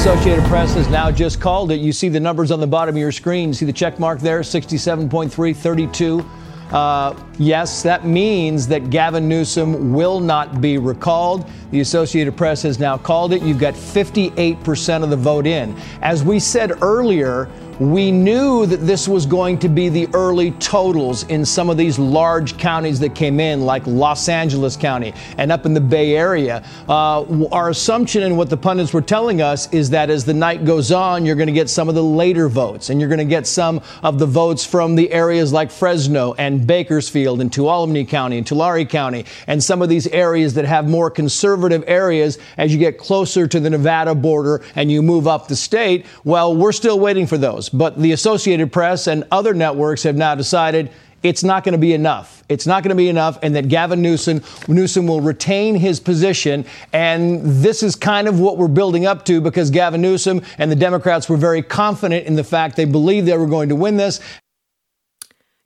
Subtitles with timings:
[0.00, 1.78] Associated Press has now just called it.
[1.78, 3.52] You see the numbers on the bottom of your screen.
[3.52, 6.30] See the check mark there 67.3, 32.
[6.72, 11.46] Uh, yes, that means that Gavin Newsom will not be recalled.
[11.70, 13.42] The Associated Press has now called it.
[13.42, 15.76] You've got 58% of the vote in.
[16.00, 21.22] As we said earlier, we knew that this was going to be the early totals
[21.24, 25.64] in some of these large counties that came in, like Los Angeles County and up
[25.64, 26.62] in the Bay Area.
[26.86, 30.66] Uh, our assumption and what the pundits were telling us is that as the night
[30.66, 33.24] goes on, you're going to get some of the later votes, and you're going to
[33.24, 38.36] get some of the votes from the areas like Fresno and Bakersfield and Tuolumne County
[38.36, 42.78] and Tulare County, and some of these areas that have more conservative areas as you
[42.78, 46.04] get closer to the Nevada border and you move up the state.
[46.24, 47.69] Well, we're still waiting for those.
[47.70, 50.90] But the Associated Press and other networks have now decided
[51.22, 52.42] it's not going to be enough.
[52.48, 56.64] It's not going to be enough, and that Gavin Newsom, Newsom will retain his position.
[56.92, 60.76] And this is kind of what we're building up to because Gavin Newsom and the
[60.76, 64.20] Democrats were very confident in the fact they believed they were going to win this.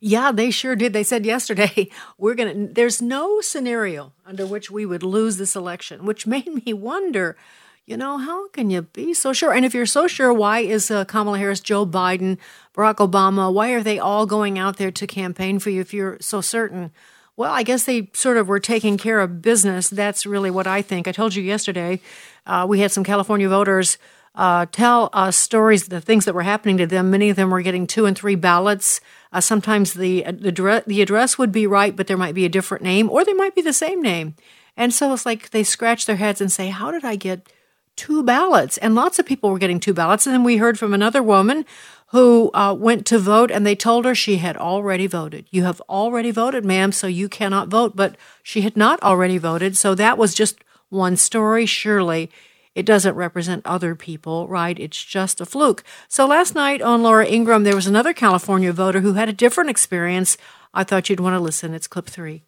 [0.01, 0.93] Yeah, they sure did.
[0.93, 5.55] They said yesterday, we're going to, there's no scenario under which we would lose this
[5.55, 7.37] election, which made me wonder
[7.85, 9.53] you know, how can you be so sure?
[9.53, 12.37] And if you're so sure, why is uh, Kamala Harris, Joe Biden,
[12.73, 16.17] Barack Obama, why are they all going out there to campaign for you if you're
[16.19, 16.91] so certain?
[17.37, 19.89] Well, I guess they sort of were taking care of business.
[19.89, 21.07] That's really what I think.
[21.07, 21.99] I told you yesterday,
[22.47, 23.97] uh, we had some California voters
[24.33, 27.11] uh, tell us stories, the things that were happening to them.
[27.11, 28.99] Many of them were getting two and three ballots.
[29.31, 32.83] Uh, sometimes the, the, the address would be right, but there might be a different
[32.83, 34.35] name, or they might be the same name.
[34.75, 37.47] And so it's like they scratch their heads and say, How did I get
[37.95, 38.77] two ballots.
[38.77, 40.25] And lots of people were getting two ballots.
[40.25, 41.65] And then we heard from another woman
[42.07, 45.47] who uh, went to vote and they told her she had already voted.
[45.49, 47.95] You have already voted, ma'am, so you cannot vote.
[47.95, 49.75] But she had not already voted.
[49.75, 51.65] So that was just one story.
[51.65, 52.29] Surely
[52.75, 54.77] it doesn't represent other people, right?
[54.77, 55.83] It's just a fluke.
[56.09, 59.69] So last night on Laura Ingraham, there was another California voter who had a different
[59.69, 60.37] experience.
[60.73, 61.73] I thought you'd want to listen.
[61.73, 62.43] It's clip three.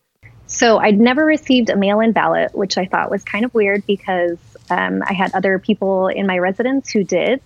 [0.45, 3.85] So I'd never received a mail in ballot, which I thought was kind of weird
[3.85, 4.37] because
[4.69, 7.41] um, I had other people in my residence who did.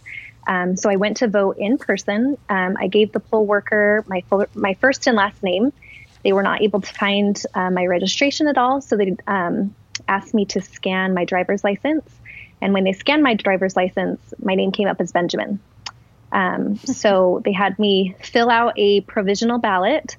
[0.47, 2.37] Um, so I went to vote in person.
[2.49, 5.71] Um, I gave the poll worker my full, my first and last name.
[6.23, 9.75] They were not able to find uh, my registration at all, so they um,
[10.07, 12.09] asked me to scan my driver's license.
[12.61, 15.59] And when they scanned my driver's license, my name came up as Benjamin.
[16.31, 20.15] Um, so they had me fill out a provisional ballot.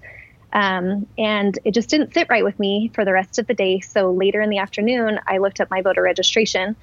[0.52, 3.80] Um, and it just didn't sit right with me for the rest of the day.
[3.80, 6.76] So later in the afternoon, I looked up my voter registration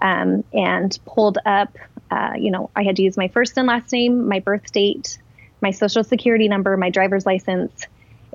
[0.00, 1.76] um, and pulled up,
[2.10, 5.18] uh, you know, I had to use my first and last name, my birth date,
[5.60, 7.86] my social security number, my driver's license,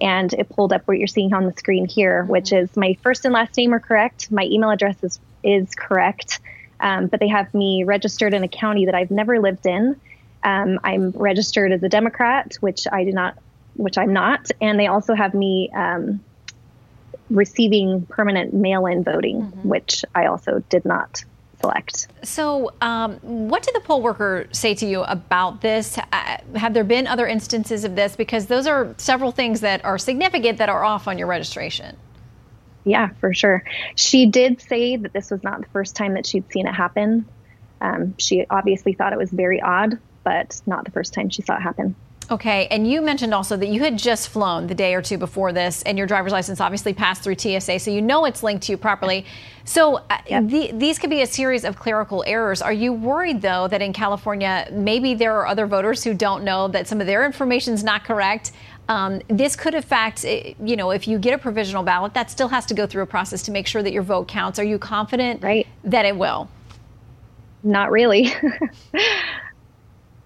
[0.01, 2.31] and it pulled up what you're seeing on the screen here, mm-hmm.
[2.31, 4.31] which is my first and last name are correct.
[4.31, 6.39] My email address is, is correct,
[6.79, 9.99] um, but they have me registered in a county that I've never lived in.
[10.43, 13.37] Um, I'm registered as a Democrat, which I do not
[13.75, 16.19] which I'm not, and they also have me um,
[17.29, 19.67] receiving permanent mail-in voting, mm-hmm.
[19.67, 21.23] which I also did not
[21.61, 22.07] select.
[22.23, 25.97] So, um, what did the poll worker say to you about this?
[25.97, 28.15] Uh, have there been other instances of this?
[28.15, 31.95] Because those are several things that are significant that are off on your registration.
[32.83, 33.63] Yeah, for sure.
[33.95, 37.25] She did say that this was not the first time that she'd seen it happen.
[37.79, 41.57] Um, she obviously thought it was very odd, but not the first time she saw
[41.57, 41.95] it happen.
[42.31, 45.51] Okay, and you mentioned also that you had just flown the day or two before
[45.51, 48.71] this, and your driver's license obviously passed through TSA, so you know it's linked to
[48.71, 49.25] you properly.
[49.65, 50.47] So uh, yep.
[50.47, 52.61] the, these could be a series of clerical errors.
[52.61, 56.69] Are you worried, though, that in California, maybe there are other voters who don't know
[56.69, 58.53] that some of their information is not correct?
[58.87, 62.47] Um, this could affect, eh, you know, if you get a provisional ballot, that still
[62.47, 64.57] has to go through a process to make sure that your vote counts.
[64.57, 65.67] Are you confident right.
[65.83, 66.49] that it will?
[67.61, 68.33] Not really.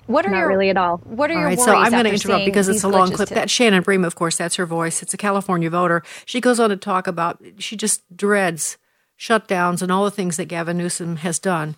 [0.07, 0.97] What are Not your, really at all.
[0.97, 1.65] What are all your right, worries?
[1.65, 3.29] So I'm going to interrupt because it's a long clip.
[3.29, 3.41] Today?
[3.41, 4.37] That's Shannon Bream, of course.
[4.37, 5.01] That's her voice.
[5.01, 6.03] It's a California voter.
[6.25, 8.77] She goes on to talk about she just dreads
[9.17, 11.75] shutdowns and all the things that Gavin Newsom has done.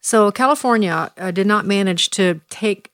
[0.00, 2.90] So California uh, did not manage to take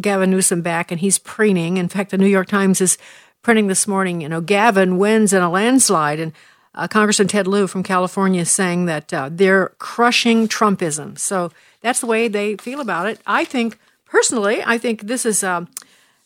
[0.00, 1.76] Gavin Newsom back, and he's preening.
[1.76, 2.98] In fact, the New York Times is
[3.42, 6.20] printing this morning, you know, Gavin wins in a landslide.
[6.20, 6.32] And
[6.74, 11.18] uh, Congressman Ted Lieu from California is saying that uh, they're crushing Trumpism.
[11.18, 11.50] So
[11.80, 13.20] that's the way they feel about it.
[13.26, 13.78] I think,
[14.12, 15.42] personally, I think this is.
[15.42, 15.64] Uh,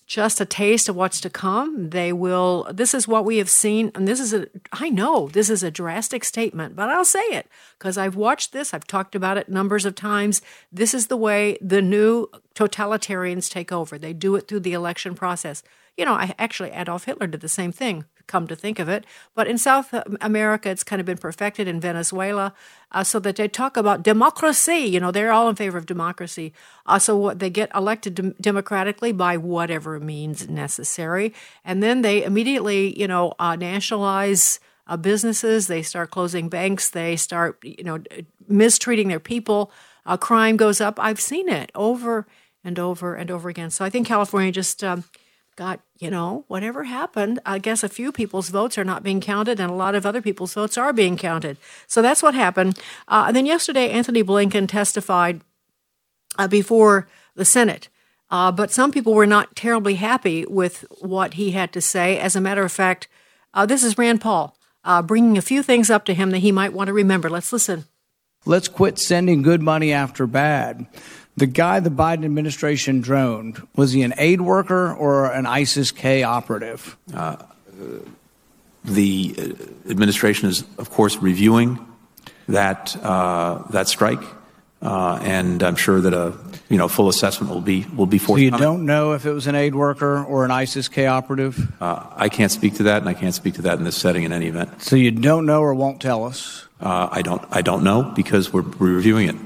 [0.06, 1.91] just a taste of what's to come.
[1.91, 3.91] They will, this is what we have seen.
[3.93, 7.49] And this is a, I know this is a drastic statement, but I'll say it
[7.77, 8.73] because I've watched this.
[8.73, 10.43] I've talked about it numbers of times.
[10.73, 13.99] This is the way the new totalitarians take over.
[13.99, 15.65] They do it through the election process.
[15.97, 19.05] You know, I actually, Adolf Hitler did the same thing come to think of it.
[19.34, 22.55] But in South America, it's kind of been perfected in Venezuela,
[22.93, 24.78] uh, so that they talk about democracy.
[24.78, 26.52] You know, they're all in favor of democracy.
[26.87, 31.32] Uh, so what they get elected de- democratically by whatever means necessary,
[31.64, 34.61] and then they immediately, you know, uh, nationalize.
[34.88, 37.99] Uh, businesses, they start closing banks, they start, you know,
[38.46, 39.73] mistreating their people.
[40.05, 40.96] Uh, crime goes up.
[41.00, 42.25] I've seen it over
[42.62, 43.70] and over and over again.
[43.70, 45.02] So I think California just um,
[45.56, 49.58] got, you know, whatever happened, I guess a few people's votes are not being counted
[49.58, 51.56] and a lot of other people's votes are being counted.
[51.87, 52.79] So that's what happened.
[53.08, 55.41] Uh, and then yesterday, Antony Blinken testified
[56.38, 57.88] uh, before the Senate.
[58.31, 62.19] Uh, but some people were not terribly happy with what he had to say.
[62.19, 63.09] As a matter of fact,
[63.55, 64.56] uh, this is Rand Paul
[64.87, 67.29] uh, bringing a few things up to him that he might want to remember.
[67.29, 67.85] Let's listen.
[68.44, 70.87] Let's quit sending good money after bad.
[71.37, 76.23] The guy the Biden administration droned, was he an aid worker or an ISIS K
[76.23, 76.97] operative?
[77.12, 77.37] Uh,
[78.85, 81.79] the uh, administration is, of course, reviewing
[82.49, 84.23] that, uh, that strike.
[84.81, 86.35] Uh, and I'm sure that a
[86.69, 88.53] you know full assessment will be will be forthcoming.
[88.53, 91.73] So you don't know if it was an aid worker or an ISIS K operative.
[91.81, 94.25] Uh, I can't speak to that, and I can't speak to that in this setting
[94.25, 94.83] in any event.
[94.83, 96.67] So you don't know or won't tell us.
[96.79, 97.43] Uh, I don't.
[97.50, 99.37] I don't know because we're, we're reviewing it.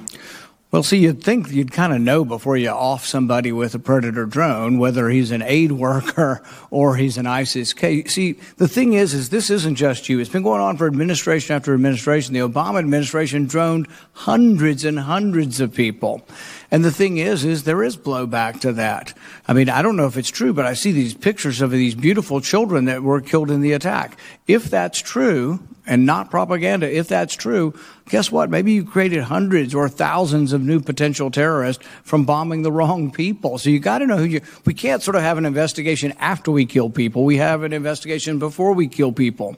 [0.73, 4.25] Well, see, you'd think you'd kind of know before you off somebody with a predator
[4.25, 8.15] drone whether he's an aid worker or he's an ISIS case.
[8.15, 10.21] See, the thing is, is this isn't just you.
[10.21, 12.35] It's been going on for administration after administration.
[12.35, 16.25] The Obama administration droned hundreds and hundreds of people.
[16.71, 19.13] And the thing is, is there is blowback to that.
[19.49, 21.95] I mean, I don't know if it's true, but I see these pictures of these
[21.95, 24.17] beautiful children that were killed in the attack.
[24.47, 27.75] If that's true, and not propaganda, if that's true,
[28.09, 28.49] guess what?
[28.49, 33.59] Maybe you created hundreds or thousands of new potential terrorists from bombing the wrong people.
[33.59, 36.53] So you got to know who you, we can't sort of have an investigation after
[36.53, 37.25] we kill people.
[37.25, 39.57] We have an investigation before we kill people.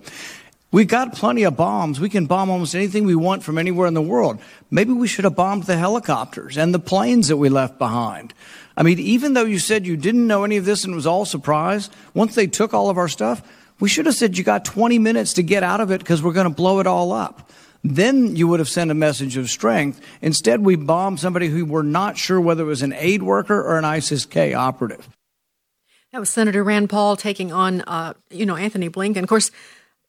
[0.73, 2.01] We got plenty of bombs.
[2.01, 4.41] We can bomb almost anything we want from anywhere in the world.
[4.71, 8.33] Maybe we should have bombed the helicopters and the planes that we left behind.
[8.75, 11.07] I mean, even though you said you didn't know any of this and it was
[11.07, 13.43] all surprise, once they took all of our stuff,
[13.81, 16.33] we should have said you got 20 minutes to get out of it because we're
[16.33, 17.51] going to blow it all up.
[17.85, 20.01] Then you would have sent a message of strength.
[20.23, 23.77] Instead, we bombed somebody who we're not sure whether it was an aid worker or
[23.77, 25.07] an ISIS K operative.
[26.13, 29.23] That was Senator Rand Paul taking on, uh, you know, Antony Blinken.
[29.23, 29.51] Of course,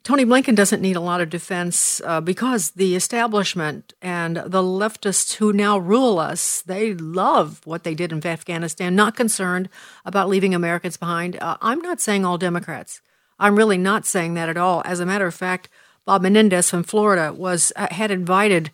[0.04, 5.36] Tony Blinken doesn't need a lot of defense uh, because the establishment and the leftists
[5.36, 9.70] who now rule us, they love what they did in Afghanistan, not concerned
[10.04, 11.38] about leaving Americans behind.
[11.42, 13.00] Uh, I'm not saying all Democrats.
[13.40, 14.82] I'm really not saying that at all.
[14.84, 15.70] As a matter of fact,
[16.06, 18.72] Bob Menendez from Florida was uh, had invited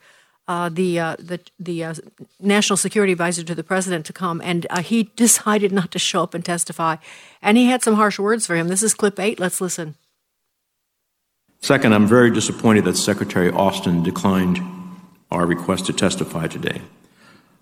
[0.48, 1.93] uh, the uh, the the uh,
[2.39, 6.33] national security advisor to the president to come, and he decided not to show up
[6.33, 6.95] and testify.
[7.39, 8.67] And he had some harsh words for him.
[8.67, 9.39] This is clip eight.
[9.39, 9.93] Let's listen.
[11.62, 14.60] Second, I'm very disappointed that Secretary Austin declined
[15.30, 16.82] our request to testify today.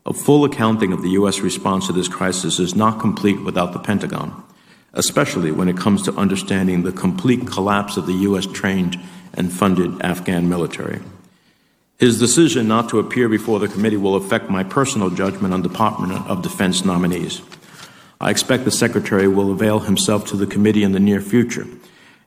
[0.05, 1.39] A full accounting of the U.S.
[1.39, 4.43] response to this crisis is not complete without the Pentagon,
[4.93, 8.45] especially when it comes to understanding the complete collapse of the U.S.
[8.45, 8.97] trained
[9.33, 10.99] and funded Afghan military.
[11.97, 16.13] His decision not to appear before the committee will affect my personal judgment on Department
[16.29, 17.41] of Defense nominees.
[18.21, 21.65] I expect the Secretary will avail himself to the committee in the near future,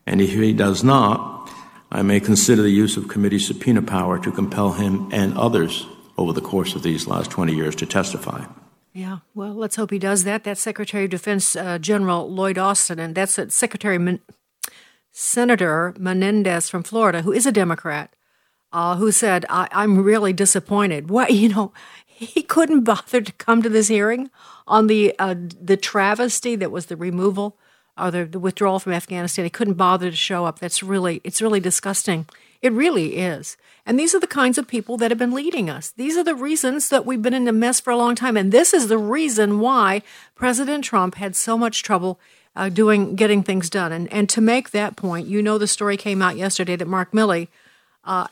[0.07, 1.40] and if he does not,
[1.93, 6.33] I may consider the use of committee subpoena power to compel him and others over
[6.33, 8.45] the course of these last 20 years to testify.
[8.93, 10.45] Yeah, well, let's hope he does that.
[10.45, 14.21] That's Secretary of Defense uh, General Lloyd Austin, and that's Secretary Men-
[15.13, 18.15] Senator Menendez from Florida, who is a Democrat,
[18.73, 21.09] uh, who said, I- am really disappointed.
[21.09, 21.73] Why, you know,
[22.07, 24.31] he couldn't bother to come to this hearing
[24.67, 27.57] on the uh, the travesty that was the removal
[27.99, 29.45] or the, the withdrawal from Afghanistan.
[29.45, 30.59] He couldn't bother to show up.
[30.59, 32.27] That's really, it's really disgusting.
[32.63, 33.57] It really is.
[33.87, 35.91] And these are the kinds of people that have been leading us.
[35.91, 38.37] These are the reasons that we've been in a mess for a long time.
[38.37, 40.03] And this is the reason why
[40.35, 42.21] President Trump had so much trouble
[42.57, 43.93] uh, doing getting things done.
[43.93, 47.13] And and to make that point, you know the story came out yesterday that Mark
[47.13, 47.49] Milley,
[48.05, 48.27] uh,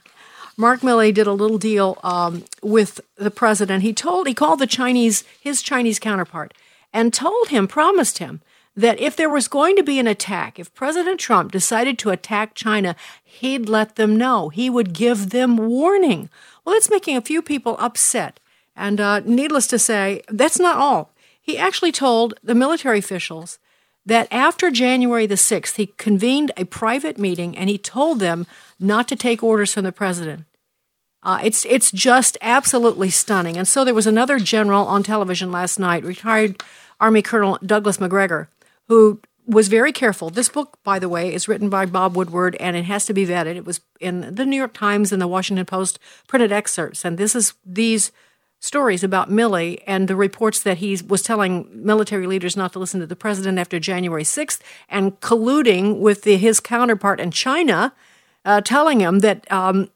[0.56, 3.82] Mark Milley did a little deal um, with the president.
[3.82, 6.54] He told he called the Chinese his Chinese counterpart
[6.92, 8.40] and told him, promised him
[8.76, 12.54] that if there was going to be an attack, if President Trump decided to attack
[12.54, 14.50] China, he'd let them know.
[14.50, 16.28] He would give them warning.
[16.64, 18.38] Well, that's making a few people upset.
[18.76, 21.10] And uh, needless to say, that's not all.
[21.40, 23.58] He actually told the military officials
[24.04, 28.46] that after January the 6th, he convened a private meeting and he told them
[28.78, 30.44] not to take orders from the president.
[31.22, 33.56] Uh, it's it's just absolutely stunning.
[33.56, 36.62] And so there was another general on television last night, retired
[37.00, 38.48] Army Colonel Douglas Macgregor,
[38.88, 40.28] who was very careful.
[40.28, 43.26] This book, by the way, is written by Bob Woodward and it has to be
[43.26, 43.56] vetted.
[43.56, 47.34] It was in the New York Times and the Washington Post printed excerpts, and this
[47.34, 48.12] is these
[48.58, 53.00] stories about Milley and the reports that he was telling military leaders not to listen
[53.00, 57.92] to the president after January 6th and colluding with the, his counterpart in China,
[58.44, 59.90] uh, telling him that um,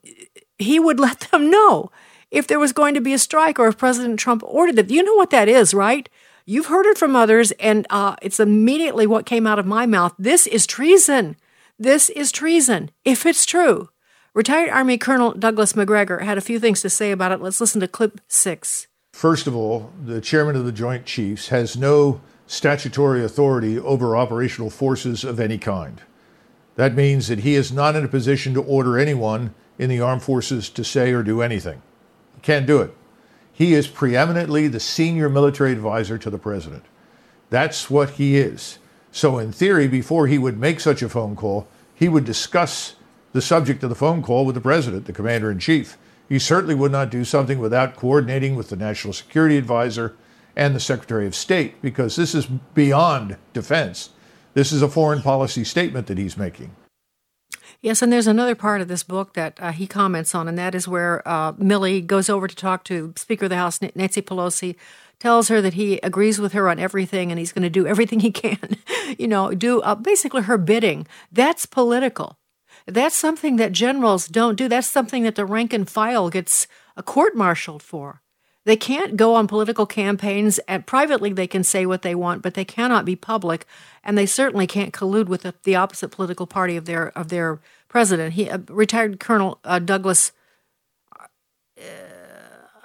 [0.58, 1.90] he would let them know
[2.30, 4.90] if there was going to be a strike or if President Trump ordered it.
[4.90, 6.08] You know what that is, right?
[6.46, 10.14] You've heard it from others, and uh, it's immediately what came out of my mouth.
[10.18, 11.36] This is treason.
[11.78, 13.88] This is treason, if it's true.
[14.34, 17.40] Retired Army Colonel Douglas Macgregor had a few things to say about it.
[17.40, 18.86] Let's listen to clip six.
[19.12, 24.70] First of all, the chairman of the Joint Chiefs has no statutory authority over operational
[24.70, 26.00] forces of any kind.
[26.76, 30.22] That means that he is not in a position to order anyone in the armed
[30.22, 31.82] forces to say or do anything.
[32.34, 32.94] He can't do it.
[33.60, 36.82] He is preeminently the senior military advisor to the president.
[37.50, 38.78] That's what he is.
[39.12, 42.94] So, in theory, before he would make such a phone call, he would discuss
[43.34, 45.98] the subject of the phone call with the president, the commander in chief.
[46.26, 50.16] He certainly would not do something without coordinating with the national security advisor
[50.56, 54.08] and the secretary of state, because this is beyond defense.
[54.54, 56.74] This is a foreign policy statement that he's making.
[57.82, 60.74] Yes, and there's another part of this book that uh, he comments on, and that
[60.74, 64.76] is where uh, Milley goes over to talk to Speaker of the House Nancy Pelosi,
[65.18, 68.20] tells her that he agrees with her on everything and he's going to do everything
[68.20, 68.76] he can,
[69.18, 71.06] you know, do uh, basically her bidding.
[71.32, 72.36] That's political.
[72.86, 74.68] That's something that generals don't do.
[74.68, 78.22] That's something that the rank and file gets a court martialed for.
[78.64, 82.54] They can't go on political campaigns and privately they can say what they want, but
[82.54, 83.66] they cannot be public,
[84.04, 87.60] and they certainly can't collude with the, the opposite political party of their of their
[87.88, 88.34] president.
[88.34, 90.32] He uh, retired Colonel uh, Douglas.
[91.18, 91.84] Uh,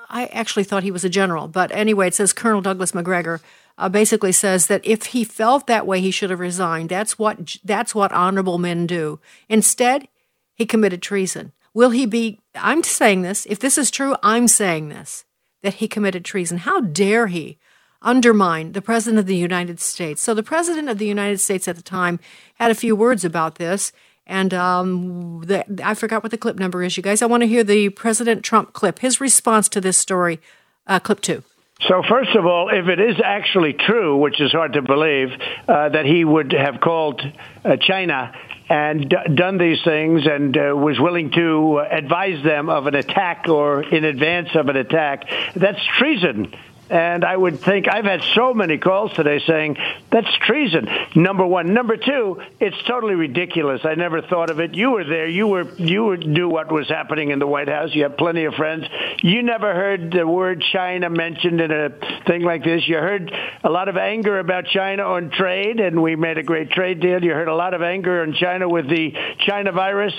[0.09, 3.41] I actually thought he was a general, but anyway, it says Colonel Douglas Macgregor
[3.77, 6.87] uh, basically says that if he felt that way, he should have resigned.
[6.87, 9.19] That's what that's what honorable men do.
[9.49, 10.07] Instead,
[10.53, 11.51] he committed treason.
[11.73, 12.39] Will he be?
[12.55, 13.45] I'm saying this.
[13.47, 15.25] If this is true, I'm saying this
[15.65, 16.59] that he committed treason.
[16.59, 17.57] How dare he
[18.03, 20.21] undermine the President of the United States?
[20.21, 22.19] So, the President of the United States at the time
[22.59, 23.91] had a few words about this.
[24.27, 27.23] And um, the, I forgot what the clip number is, you guys.
[27.23, 30.39] I want to hear the President Trump clip, his response to this story,
[30.85, 31.43] uh, clip two.
[31.87, 35.29] So, first of all, if it is actually true, which is hard to believe,
[35.67, 37.23] uh, that he would have called
[37.63, 38.33] uh, China
[38.69, 43.47] and d- done these things and uh, was willing to advise them of an attack
[43.47, 45.29] or in advance of an attack.
[45.55, 46.53] That's treason.
[46.89, 49.77] And I would think I've had so many calls today saying
[50.11, 50.87] that's treason.
[51.15, 51.73] Number one.
[51.73, 53.81] Number two, it's totally ridiculous.
[53.83, 54.75] I never thought of it.
[54.75, 55.27] You were there.
[55.27, 57.95] You were you knew what was happening in the White House.
[57.95, 58.85] You have plenty of friends.
[59.23, 61.89] You never heard the word China mentioned in a
[62.27, 62.87] thing like this.
[62.87, 66.69] You heard a lot of anger about China on trade, and we made a great
[66.69, 67.23] trade deal.
[67.23, 70.13] You heard a lot of anger on China with the China virus.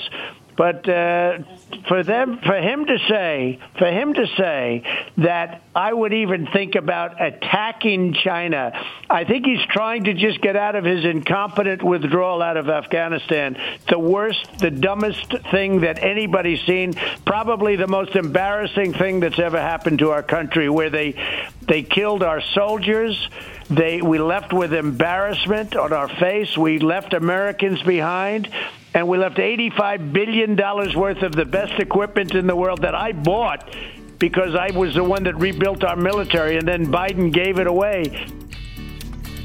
[0.56, 1.38] But uh,
[1.86, 4.82] for them, for him to say, for him to say
[5.18, 8.72] that I would even think about attacking China,
[9.10, 13.58] I think he's trying to just get out of his incompetent withdrawal out of Afghanistan.
[13.88, 16.94] The worst, the dumbest thing that anybody's seen.
[17.26, 21.14] Probably the most embarrassing thing that's ever happened to our country, where they
[21.60, 23.28] they killed our soldiers.
[23.68, 26.56] They we left with embarrassment on our face.
[26.56, 28.48] We left Americans behind
[28.96, 33.12] and we left $85 billion worth of the best equipment in the world that I
[33.12, 33.76] bought
[34.18, 38.26] because I was the one that rebuilt our military, and then Biden gave it away.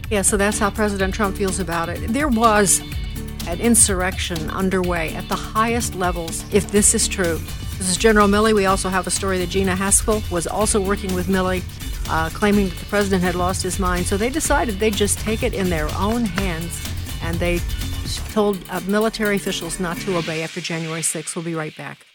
[0.10, 2.00] Yeah, so that's how President Trump feels about it.
[2.14, 2.80] There was
[3.46, 7.38] an insurrection underway at the highest levels, if this is true.
[7.78, 8.56] This is General Milley.
[8.56, 11.62] We also have a story that Gina Haspel was also working with Milley,
[12.10, 14.06] uh, claiming that the president had lost his mind.
[14.06, 16.88] So they decided they'd just take it in their own hands,
[17.22, 17.60] and they
[18.34, 21.36] told uh, military officials not to obey after January 6th.
[21.36, 22.06] We'll be right back.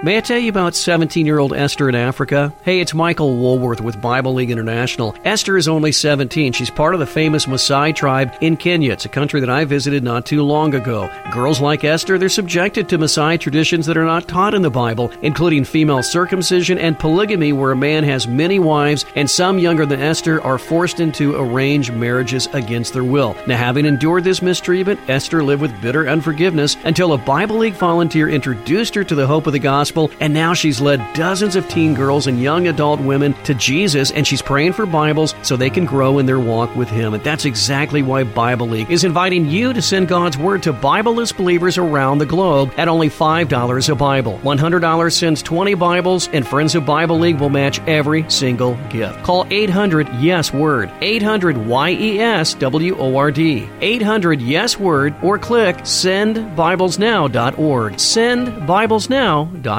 [0.00, 2.52] May I tell you about 17 year old Esther in Africa?
[2.62, 5.12] Hey, it's Michael Woolworth with Bible League International.
[5.24, 6.52] Esther is only 17.
[6.52, 8.92] She's part of the famous Maasai tribe in Kenya.
[8.92, 11.10] It's a country that I visited not too long ago.
[11.32, 15.10] Girls like Esther, they're subjected to Maasai traditions that are not taught in the Bible,
[15.22, 20.00] including female circumcision and polygamy, where a man has many wives, and some younger than
[20.00, 23.34] Esther are forced into arranged marriages against their will.
[23.48, 28.28] Now, having endured this mistreatment, Esther lived with bitter unforgiveness until a Bible League volunteer
[28.28, 31.66] introduced her to the hope of the gospel gospel, and now she's led dozens of
[31.68, 35.70] teen girls and young adult women to Jesus, and she's praying for Bibles so they
[35.70, 37.14] can grow in their walk with Him.
[37.14, 41.34] And that's exactly why Bible League is inviting you to send God's Word to Bibleless
[41.34, 44.38] believers around the globe at only $5 a Bible.
[44.42, 49.22] $100 sends 20 Bibles, and Friends of Bible League will match every single gift.
[49.22, 55.14] Call 800 Yes Word, 800 Y E S W O R D, 800 Yes Word,
[55.22, 57.92] or click sendbiblesnow.org.
[57.94, 59.77] Sendbiblesnow.org.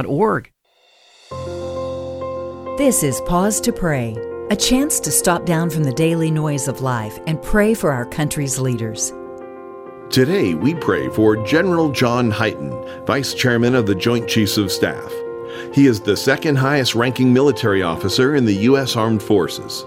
[2.78, 4.16] This is Pause to Pray,
[4.50, 8.06] a chance to stop down from the daily noise of life and pray for our
[8.06, 9.12] country's leaders.
[10.10, 15.14] Today, we pray for General John Hyten, Vice Chairman of the Joint Chiefs of Staff.
[15.74, 18.96] He is the second highest ranking military officer in the U.S.
[18.96, 19.86] Armed Forces.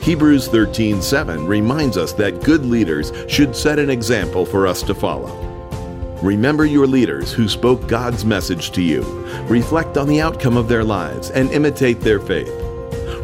[0.00, 5.49] Hebrews 13:7 reminds us that good leaders should set an example for us to follow.
[6.22, 9.02] Remember your leaders who spoke God's message to you.
[9.48, 12.52] Reflect on the outcome of their lives and imitate their faith.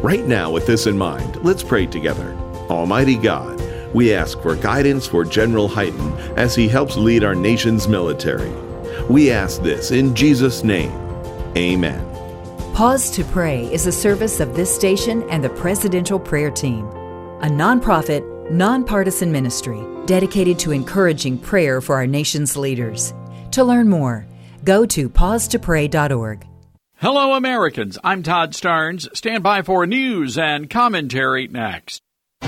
[0.01, 2.33] Right now, with this in mind, let's pray together.
[2.69, 3.61] Almighty God,
[3.93, 8.51] we ask for guidance for General Hyten as he helps lead our nation's military.
[9.07, 10.91] We ask this in Jesus' name.
[11.55, 12.03] Amen.
[12.73, 16.85] Pause to Pray is a service of this station and the Presidential Prayer Team,
[17.41, 23.13] a nonprofit, nonpartisan ministry dedicated to encouraging prayer for our nation's leaders.
[23.51, 24.25] To learn more,
[24.63, 26.47] go to pausetopray.org.
[26.95, 27.99] Hello, Americans.
[28.03, 29.15] I'm Todd Starnes.
[29.15, 32.01] Stand by for news and commentary next.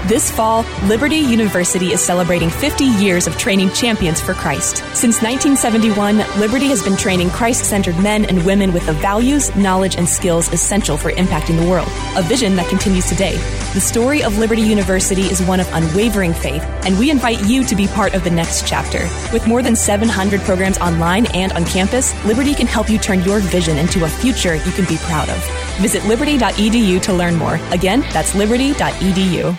[0.10, 4.78] This fall, Liberty University is celebrating 50 years of training champions for Christ.
[4.96, 9.98] Since 1971, Liberty has been training Christ centered men and women with the values, knowledge,
[9.98, 13.36] and skills essential for impacting the world, a vision that continues today.
[13.76, 17.76] The story of Liberty University is one of unwavering faith, and we invite you to
[17.76, 19.08] be part of the next chapter.
[19.32, 23.42] With more than 700 programs online and on campus, Liberty can help you turn your
[23.42, 25.38] vision into a future you can be proud of.
[25.78, 27.60] Visit liberty.edu to learn more.
[27.72, 29.56] Again, that's liberty.edu.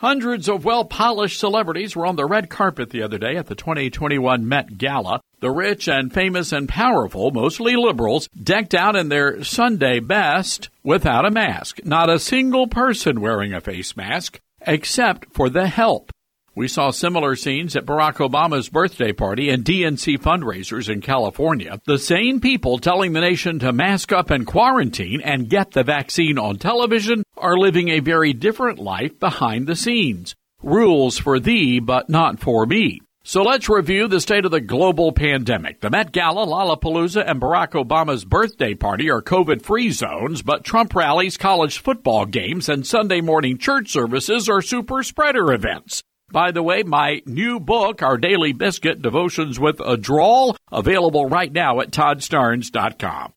[0.00, 3.54] Hundreds of well polished celebrities were on the red carpet the other day at the
[3.54, 5.22] 2021 Met Gala.
[5.40, 11.24] The rich and famous and powerful, mostly liberals, decked out in their Sunday best without
[11.24, 11.80] a mask.
[11.82, 16.12] Not a single person wearing a face mask, except for the help.
[16.56, 21.78] We saw similar scenes at Barack Obama's birthday party and DNC fundraisers in California.
[21.84, 26.38] The same people telling the nation to mask up and quarantine and get the vaccine
[26.38, 30.34] on television are living a very different life behind the scenes.
[30.62, 33.02] Rules for thee, but not for me.
[33.22, 35.82] So let's review the state of the global pandemic.
[35.82, 40.94] The Met Gala, Lollapalooza, and Barack Obama's birthday party are COVID free zones, but Trump
[40.94, 46.02] rallies, college football games, and Sunday morning church services are super spreader events.
[46.30, 51.52] By the way, my new book, Our Daily Biscuit Devotions with a Drawl, available right
[51.52, 53.32] now at toddstarnes.com.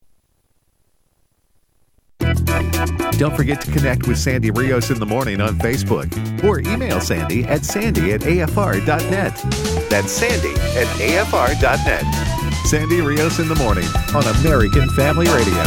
[3.17, 7.43] Don't forget to connect with Sandy Rios in the morning on Facebook or email Sandy
[7.43, 9.35] at sandy at afr.net.
[9.89, 12.65] That's sandy at afr.net.
[12.65, 15.61] Sandy Rios in the morning on American Family Radio.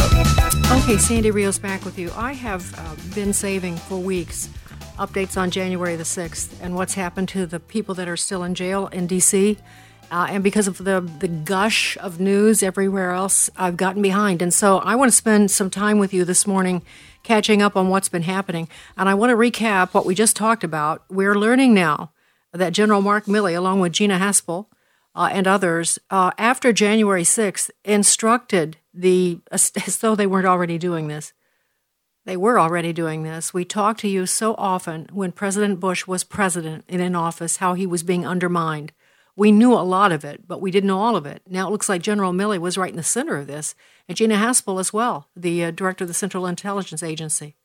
[0.77, 2.11] Okay, Sandy Rios back with you.
[2.15, 4.49] I have uh, been saving for weeks
[4.97, 8.55] updates on January the 6th and what's happened to the people that are still in
[8.55, 9.57] jail in D.C.
[10.11, 14.41] Uh, and because of the, the gush of news everywhere else, I've gotten behind.
[14.41, 16.83] And so I want to spend some time with you this morning
[17.23, 18.67] catching up on what's been happening.
[18.95, 21.03] And I want to recap what we just talked about.
[21.09, 22.11] We're learning now
[22.51, 24.67] that General Mark Milley, along with Gina Haspel
[25.15, 31.07] uh, and others, uh, after January 6th, instructed the, as though they weren't already doing
[31.07, 31.33] this,
[32.25, 33.53] they were already doing this.
[33.53, 37.73] We talked to you so often when President Bush was president and in office, how
[37.73, 38.93] he was being undermined.
[39.35, 41.41] We knew a lot of it, but we didn't know all of it.
[41.49, 43.75] Now it looks like General Milley was right in the center of this,
[44.07, 47.55] and Gina Haspel as well, the uh, director of the Central Intelligence Agency.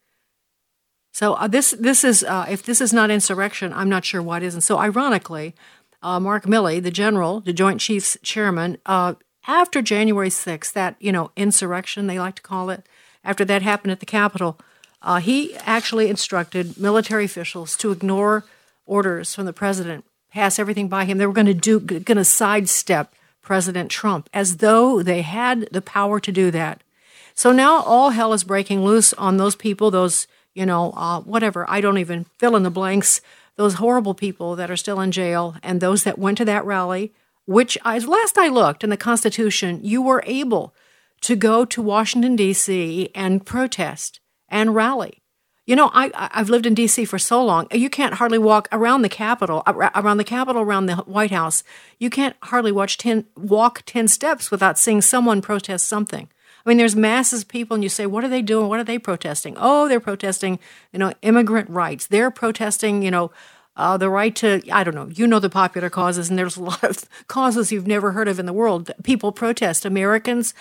[1.13, 4.43] So uh, this this is uh, if this is not insurrection, I'm not sure what
[4.43, 4.55] is.
[4.55, 5.55] And so ironically,
[6.03, 9.15] uh, Mark Milley, the general, the Joint Chiefs Chairman, uh,
[9.47, 12.87] after January 6th, that you know insurrection they like to call it,
[13.25, 14.59] after that happened at the Capitol,
[15.03, 18.45] uh, he actually instructed military officials to ignore
[18.87, 21.19] orders from the president, pass everything by him.
[21.19, 25.81] They were going to do, going to sidestep President Trump, as though they had the
[25.81, 26.83] power to do that.
[27.35, 31.65] So now all hell is breaking loose on those people, those, you know, uh, whatever,
[31.71, 33.21] I don't even fill in the blanks,
[33.57, 37.13] those horrible people that are still in jail and those that went to that rally,
[37.47, 40.75] which I, last I looked in the Constitution, you were able
[41.23, 43.11] to go to Washington, D.C.
[43.15, 45.23] and protest and rally.
[45.67, 47.05] You know, I, I've lived in D.C.
[47.05, 47.67] for so long.
[47.71, 51.63] You can't hardly walk around the Capitol, around the Capitol, around the White House.
[51.99, 56.31] You can't hardly watch ten, walk 10 steps without seeing someone protest something.
[56.65, 58.69] I mean, there's masses of people, and you say, what are they doing?
[58.69, 59.57] What are they protesting?
[59.59, 60.59] Oh, they're protesting,
[60.93, 62.07] you know, immigrant rights.
[62.07, 63.31] They're protesting, you know,
[63.77, 66.63] uh, the right to, I don't know, you know the popular causes, and there's a
[66.63, 68.91] lot of causes you've never heard of in the world.
[69.03, 69.85] People protest.
[69.85, 70.53] Americans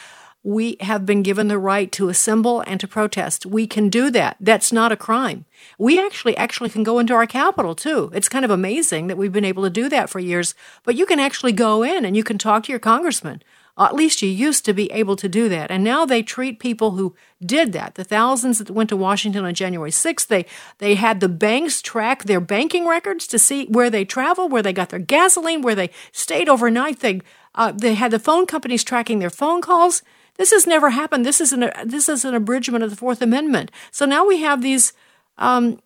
[0.48, 3.46] we have been given the right to assemble and to protest.
[3.46, 4.38] We can do that.
[4.40, 5.44] That's not a crime.
[5.78, 8.10] We actually actually can go into our capital too.
[8.14, 10.56] It's kind of amazing that we've been able to do that for years.
[10.86, 13.44] But you can actually go in and you can talk to your congressman.
[13.78, 15.70] At least you used to be able to do that.
[15.70, 17.14] And now they treat people who
[17.46, 17.96] did that.
[17.96, 20.46] The thousands that went to Washington on January 6th, they,
[20.78, 24.72] they had the banks track their banking records to see where they traveled, where they
[24.72, 27.02] got their gasoline, where they stayed overnight.
[27.02, 27.20] They,
[27.54, 30.02] uh, they had the phone companies tracking their phone calls.
[30.38, 31.26] This has never happened.
[31.26, 33.72] This is an this is an abridgment of the Fourth Amendment.
[33.92, 34.94] So now we have these.
[35.38, 35.80] Um,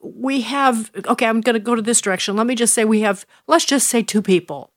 [0.00, 1.26] we have okay.
[1.26, 2.36] I'm going to go to this direction.
[2.36, 3.24] Let me just say we have.
[3.46, 4.70] Let's just say two people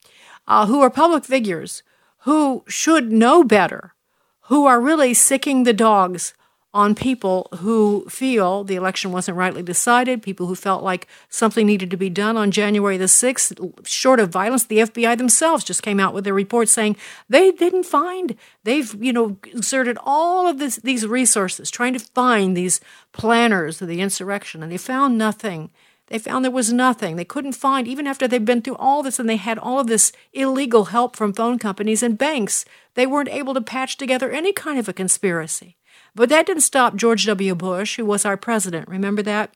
[0.47, 1.83] uh, who are public figures
[2.23, 3.93] who should know better,
[4.41, 6.33] who are really sicking the dogs
[6.73, 11.89] on people who feel the election wasn't rightly decided, people who felt like something needed
[11.89, 14.65] to be done on January the 6th, short of violence.
[14.65, 16.95] The FBI themselves just came out with a report saying
[17.27, 22.55] they didn't find, they've, you know, exerted all of this, these resources trying to find
[22.55, 22.79] these
[23.13, 25.71] planners of the insurrection, and they found nothing.
[26.09, 27.15] They found there was nothing.
[27.15, 29.87] They couldn't find, even after they'd been through all this and they had all of
[29.87, 34.51] this illegal help from phone companies and banks, they weren't able to patch together any
[34.51, 35.77] kind of a conspiracy.
[36.15, 37.55] But that didn't stop George W.
[37.55, 38.87] Bush, who was our president.
[38.87, 39.53] Remember that?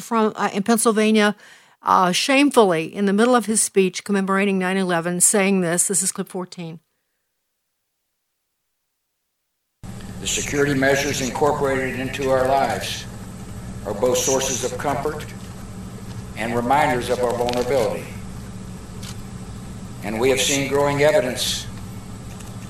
[0.00, 1.36] From uh, in Pennsylvania,
[1.82, 5.88] uh, shamefully, in the middle of his speech commemorating 9 11, saying this.
[5.88, 6.80] This is clip 14.
[10.20, 13.04] The security measures incorporated into our lives
[13.84, 15.26] are both sources of comfort
[16.36, 18.06] and reminders of our vulnerability.
[20.04, 21.66] And we have seen growing evidence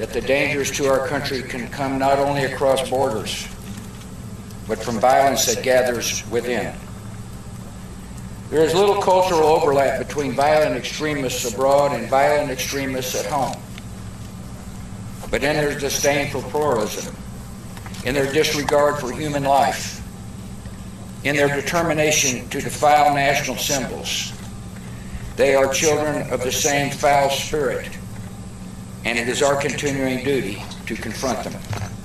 [0.03, 3.47] that the dangers to our country can come not only across borders,
[4.67, 6.75] but from violence that gathers within.
[8.51, 13.63] There is little cultural overlap between violent extremists abroad and violent extremists at home.
[15.31, 17.15] But in their disdain for pluralism,
[18.05, 20.03] in their disregard for human life,
[21.23, 24.33] in their determination to defile national symbols,
[25.37, 27.89] they are children of the same foul spirit
[29.05, 32.03] and it is our continuing duty to confront them.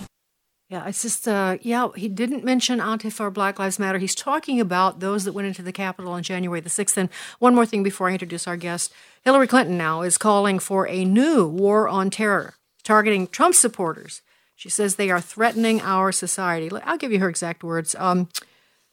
[0.70, 4.00] Yeah, it's just, uh, yeah, he didn't mention Antifa or Black Lives Matter.
[4.00, 6.98] He's talking about those that went into the Capitol on January the 6th.
[6.98, 10.86] And one more thing before I introduce our guest Hillary Clinton now is calling for
[10.90, 14.22] a new war on terror, targeting Trump supporters.
[14.58, 16.70] She says they are threatening our society.
[16.84, 17.96] I'll give you her exact words.
[17.96, 18.28] Um,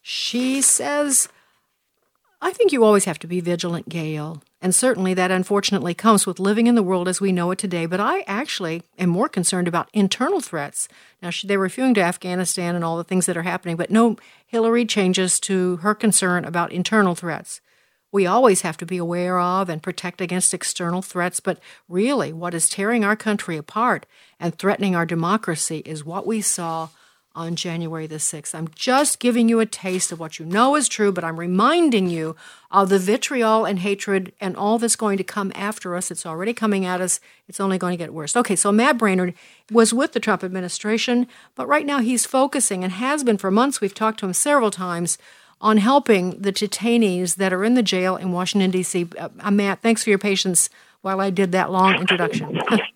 [0.01, 1.29] she says,
[2.41, 4.43] I think you always have to be vigilant, Gail.
[4.65, 7.85] And certainly that unfortunately comes with living in the world as we know it today.
[7.85, 10.89] But I actually am more concerned about internal threats.
[11.21, 14.17] Now, they were referring to Afghanistan and all the things that are happening, but no,
[14.47, 17.61] Hillary changes to her concern about internal threats.
[18.11, 22.55] We always have to be aware of and protect against external threats, but really, what
[22.55, 24.07] is tearing our country apart
[24.41, 26.89] and threatening our democracy is what we saw
[27.35, 28.55] on January the 6th.
[28.55, 32.09] I'm just giving you a taste of what you know is true, but I'm reminding
[32.09, 32.37] you
[32.71, 36.11] of the vitriol and hatred and all that's going to come after us.
[36.11, 37.21] It's already coming at us.
[37.49, 38.37] It's only going to get worse.
[38.37, 39.35] Okay, so Matt Braynard
[39.71, 43.81] was with the Trump administration, but right now he's focusing and has been for months.
[43.81, 45.19] We've talked to him several times
[45.61, 49.09] on helping the detainees that are in the jail in Washington, D.C.
[49.19, 50.69] Uh, Matt, thanks for your patience
[51.01, 52.61] while I did that long introduction.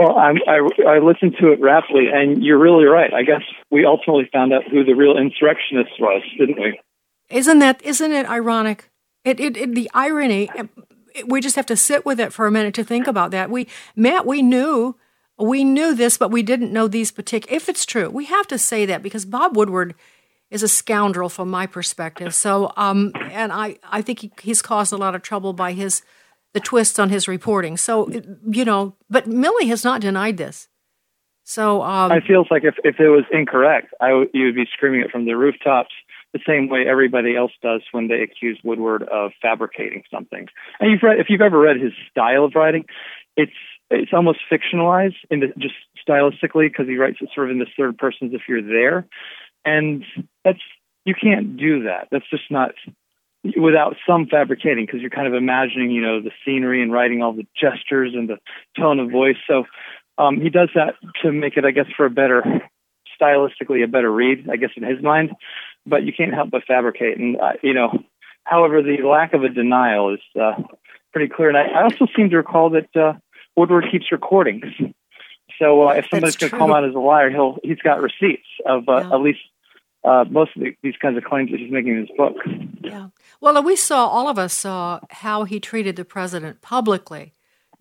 [0.00, 3.12] Well, I, I, I listened to it rapidly, and you're really right.
[3.12, 6.80] I guess we ultimately found out who the real insurrectionist was, didn't we?
[7.28, 8.90] Isn't that isn't it ironic?
[9.24, 10.48] It, it, it the irony.
[11.26, 13.50] We just have to sit with it for a minute to think about that.
[13.50, 14.96] We Matt, we knew
[15.38, 17.54] we knew this, but we didn't know these particular.
[17.54, 19.94] If it's true, we have to say that because Bob Woodward
[20.50, 22.34] is a scoundrel from my perspective.
[22.34, 26.00] So, um, and I I think he, he's caused a lot of trouble by his
[26.52, 27.76] the twists on his reporting.
[27.76, 28.10] So,
[28.48, 30.68] you know, but Milley has not denied this.
[31.44, 34.66] So um, I feels like if, if it was incorrect, I w- you would be
[34.72, 35.92] screaming it from the rooftops.
[36.32, 40.46] the same way everybody else does when they accuse Woodward of fabricating something.
[40.78, 42.84] And you've read, if you've ever read his style of writing,
[43.36, 43.52] it's
[43.92, 45.74] it's almost fictionalized in the, just
[46.08, 49.06] stylistically because he writes it sort of in the third person as if you're there,
[49.64, 50.04] and
[50.44, 50.60] that's
[51.04, 52.08] you can't do that.
[52.12, 52.72] That's just not
[53.56, 57.32] without some fabricating because you're kind of imagining, you know, the scenery and writing all
[57.32, 58.38] the gestures and the
[58.78, 59.36] tone of voice.
[59.46, 59.64] So
[60.18, 62.44] um, he does that to make it, I guess, for a better
[63.20, 65.30] stylistically a better read, I guess, in his mind.
[65.86, 67.90] But you can't help but fabricate, and uh, you know,
[68.44, 70.52] however, the lack of a denial is uh,
[71.12, 71.48] pretty clear.
[71.48, 73.14] And I, I also seem to recall that uh,
[73.56, 74.66] Woodward keeps recordings.
[75.58, 78.02] So uh, if somebody's going to call him out as a liar, he'll he's got
[78.02, 79.14] receipts of uh, yeah.
[79.14, 79.40] at least
[80.04, 82.36] uh, most of the, these kinds of claims that he's making in his book.
[82.82, 83.08] Yeah.
[83.40, 87.34] Well, we saw all of us saw how he treated the president publicly,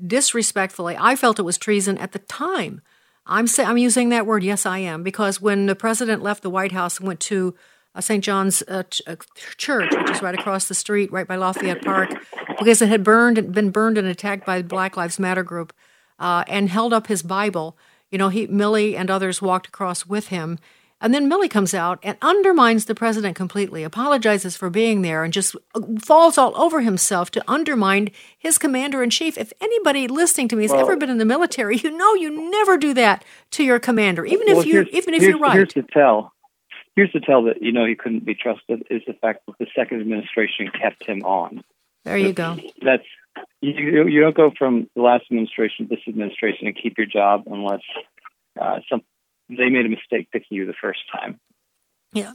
[0.06, 0.96] disrespectfully.
[1.00, 2.82] I felt it was treason at the time.
[3.26, 4.44] I'm say, I'm using that word.
[4.44, 7.56] Yes, I am because when the president left the White House and went to
[7.96, 8.24] uh, St.
[8.24, 9.16] John's uh, ch- uh,
[9.58, 12.10] Church, which is right across the street, right by Lafayette Park,
[12.58, 15.74] because it had burned been burned and attacked by the Black Lives Matter group,
[16.18, 17.78] uh, and held up his Bible.
[18.12, 20.58] You know, he Milley and others walked across with him,
[21.02, 25.32] and then Milley comes out and undermines the president completely, apologizes for being there, and
[25.32, 29.38] just uh, falls all over himself to undermine his commander in chief.
[29.38, 32.50] If anybody listening to me has well, ever been in the military, you know you
[32.50, 35.54] never do that to your commander, even well, if you even if you're right.
[35.54, 36.34] Here's to tell.
[36.96, 39.68] Here's to tell that you know he couldn't be trusted is the fact that the
[39.76, 41.64] second administration kept him on.
[42.04, 42.58] There you go.
[42.82, 43.04] That's
[43.62, 44.08] you.
[44.08, 47.82] You don't go from the last administration to this administration and keep your job unless
[48.60, 49.02] uh, some
[49.50, 51.40] they made a mistake picking you the first time.
[52.14, 52.34] Yeah.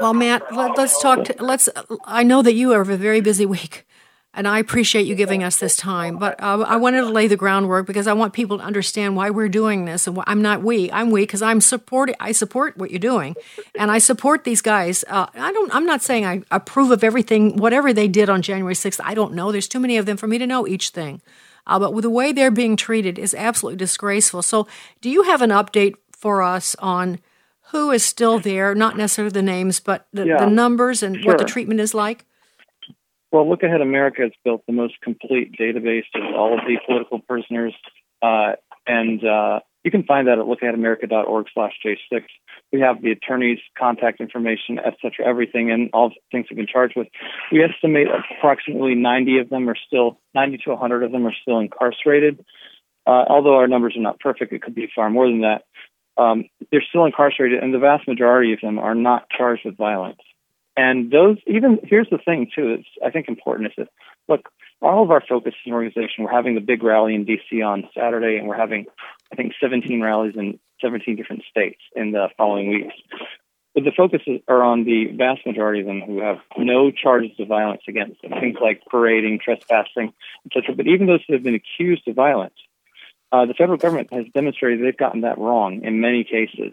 [0.00, 1.24] Well, Matt, let, us talk.
[1.24, 1.68] To, let's.
[2.04, 3.86] I know that you have a very busy week,
[4.32, 6.16] and I appreciate you giving us this time.
[6.16, 9.30] But uh, I wanted to lay the groundwork because I want people to understand why
[9.30, 10.06] we're doing this.
[10.06, 10.90] And I'm not we.
[10.90, 12.14] I'm we because I'm supporting.
[12.20, 13.34] I support what you're doing,
[13.78, 15.04] and I support these guys.
[15.08, 15.74] Uh, I don't.
[15.74, 19.00] I'm not saying I approve of everything, whatever they did on January 6th.
[19.02, 19.52] I don't know.
[19.52, 21.20] There's too many of them for me to know each thing.
[21.70, 24.42] Uh, but the way they're being treated is absolutely disgraceful.
[24.42, 24.66] So,
[25.00, 27.20] do you have an update for us on
[27.70, 28.74] who is still there?
[28.74, 31.26] Not necessarily the names, but the, yeah, the numbers and sure.
[31.26, 32.26] what the treatment is like.
[33.32, 37.20] Well, Look Ahead America has built the most complete database of all of the political
[37.20, 37.74] prisoners,
[38.20, 38.54] uh,
[38.88, 42.22] and uh, you can find that at lookaheadamerica.org/j6.
[42.72, 46.66] We have the attorney's contact information, et cetera, everything, and all the things they've been
[46.66, 47.08] charged with.
[47.50, 51.58] We estimate approximately 90 of them are still, 90 to 100 of them are still
[51.58, 52.44] incarcerated.
[53.06, 55.64] Uh, although our numbers are not perfect, it could be far more than that.
[56.16, 60.20] Um, they're still incarcerated, and the vast majority of them are not charged with violence.
[60.76, 62.76] And those, even here's the thing too.
[62.78, 63.88] It's I think important is that
[64.28, 64.48] look,
[64.82, 66.24] all of our focus an organization.
[66.24, 68.86] We're having the big rally in DC on Saturday, and we're having
[69.32, 72.94] I think 17 rallies in 17 different states in the following weeks.
[73.74, 77.46] But the focus are on the vast majority of them who have no charges of
[77.46, 80.12] violence against them, things like parading, trespassing,
[80.46, 80.74] etc.
[80.74, 82.54] But even those who have been accused of violence,
[83.30, 86.72] uh, the federal government has demonstrated they've gotten that wrong in many cases,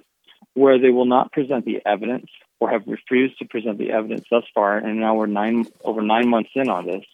[0.55, 4.43] where they will not present the evidence or have refused to present the evidence thus
[4.55, 7.05] far, and now we're nine over nine months in on this.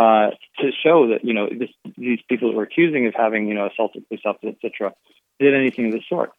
[0.00, 3.54] Uh, to show that you know this, these people that we're accusing of having you
[3.54, 4.94] know assaulted police officers, etc.,
[5.38, 6.30] did anything of the sort.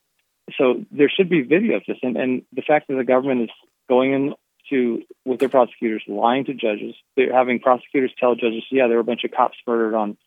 [0.58, 3.50] So there should be video of this, and, and the fact that the government is
[3.88, 4.34] going in
[4.72, 9.02] to with their prosecutors, lying to judges, they're having prosecutors tell judges, yeah, there were
[9.02, 10.18] a bunch of cops murdered on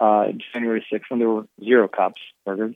[0.00, 2.74] uh, January 6th when there were zero cops murdered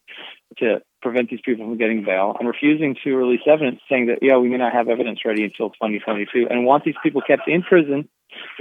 [0.59, 4.37] to prevent these people from getting bail and refusing to release evidence saying that, yeah,
[4.37, 8.09] we may not have evidence ready until 2022 and want these people kept in prison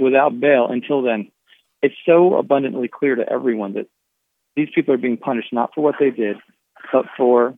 [0.00, 1.30] without bail until then.
[1.82, 3.88] It's so abundantly clear to everyone that
[4.56, 6.36] these people are being punished not for what they did,
[6.92, 7.56] but for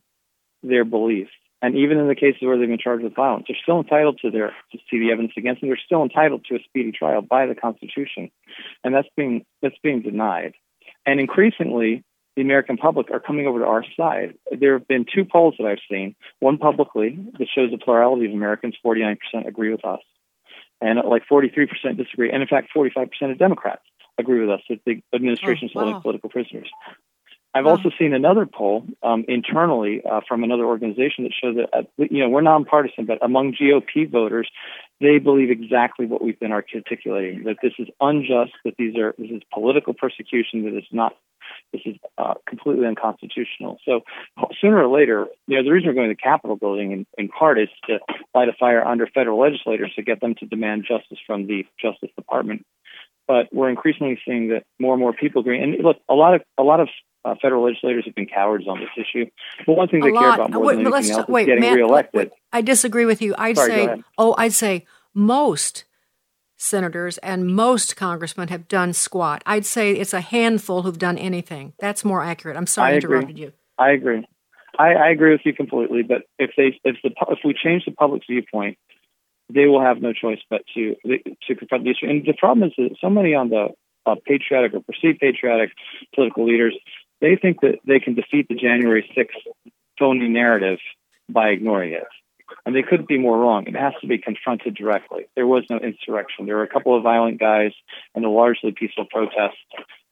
[0.62, 1.30] their beliefs.
[1.60, 4.30] And even in the cases where they've been charged with violence, they're still entitled to
[4.30, 5.70] their to see the evidence against them.
[5.70, 8.30] They're still entitled to a speedy trial by the Constitution,
[8.82, 10.52] and that's being that's being denied.
[11.06, 12.04] And increasingly,
[12.37, 14.34] the American public are coming over to our side.
[14.50, 18.32] There have been two polls that I've seen, one publicly that shows the plurality of
[18.32, 20.00] Americans, 49% agree with us,
[20.80, 22.30] and like 43% disagree.
[22.30, 23.82] And in fact, 45% of Democrats
[24.18, 25.85] agree with us that the administration is oh, wow.
[25.85, 26.70] holding political prisoners.
[27.55, 27.72] I've wow.
[27.72, 32.20] also seen another poll um, internally uh, from another organization that shows that uh, you
[32.20, 34.50] know we're nonpartisan, but among GOP voters,
[35.00, 39.31] they believe exactly what we've been articulating that this is unjust, that these are this
[39.31, 41.16] is political persecution, that it's not
[41.72, 43.79] this is uh, completely unconstitutional.
[43.85, 44.00] So
[44.61, 47.29] sooner or later, you know, the reason we're going to the Capitol building in, in
[47.29, 47.98] part is to
[48.35, 52.11] light a fire under federal legislators to get them to demand justice from the Justice
[52.16, 52.64] Department.
[53.26, 55.62] But we're increasingly seeing that more and more people agree.
[55.62, 56.88] And look, a lot of a lot of
[57.24, 59.30] uh, federal legislators have been cowards on this issue.
[59.66, 61.60] But one thing A they care about more Wait, than anything else wait, is getting
[61.62, 62.18] Matt, reelected.
[62.18, 63.34] wait, I disagree with you.
[63.38, 65.84] I'd Sorry, say, oh, I'd say most
[66.56, 69.42] senators and most congressmen have done squat.
[69.46, 71.72] I'd say it's a handful who've done anything.
[71.78, 72.56] That's more accurate.
[72.56, 73.52] I'm sorry I, interrupted you.
[73.78, 74.26] I agree.
[74.78, 76.02] I, I agree with you completely.
[76.02, 78.78] But if they if the if we change the public's viewpoint,
[79.52, 80.96] they will have no choice but to
[81.46, 82.09] to confront the issue.
[82.09, 83.68] And the problem is that so many on the
[84.07, 85.70] uh, patriotic or perceived patriotic
[86.14, 86.74] political leaders
[87.24, 90.78] they think that they can defeat the January 6th phony narrative
[91.30, 92.04] by ignoring it.
[92.66, 93.66] And they couldn't be more wrong.
[93.66, 95.24] It has to be confronted directly.
[95.35, 96.44] There was no insurrection.
[96.44, 97.72] There were a couple of violent guys
[98.14, 99.57] and a largely peaceful protest.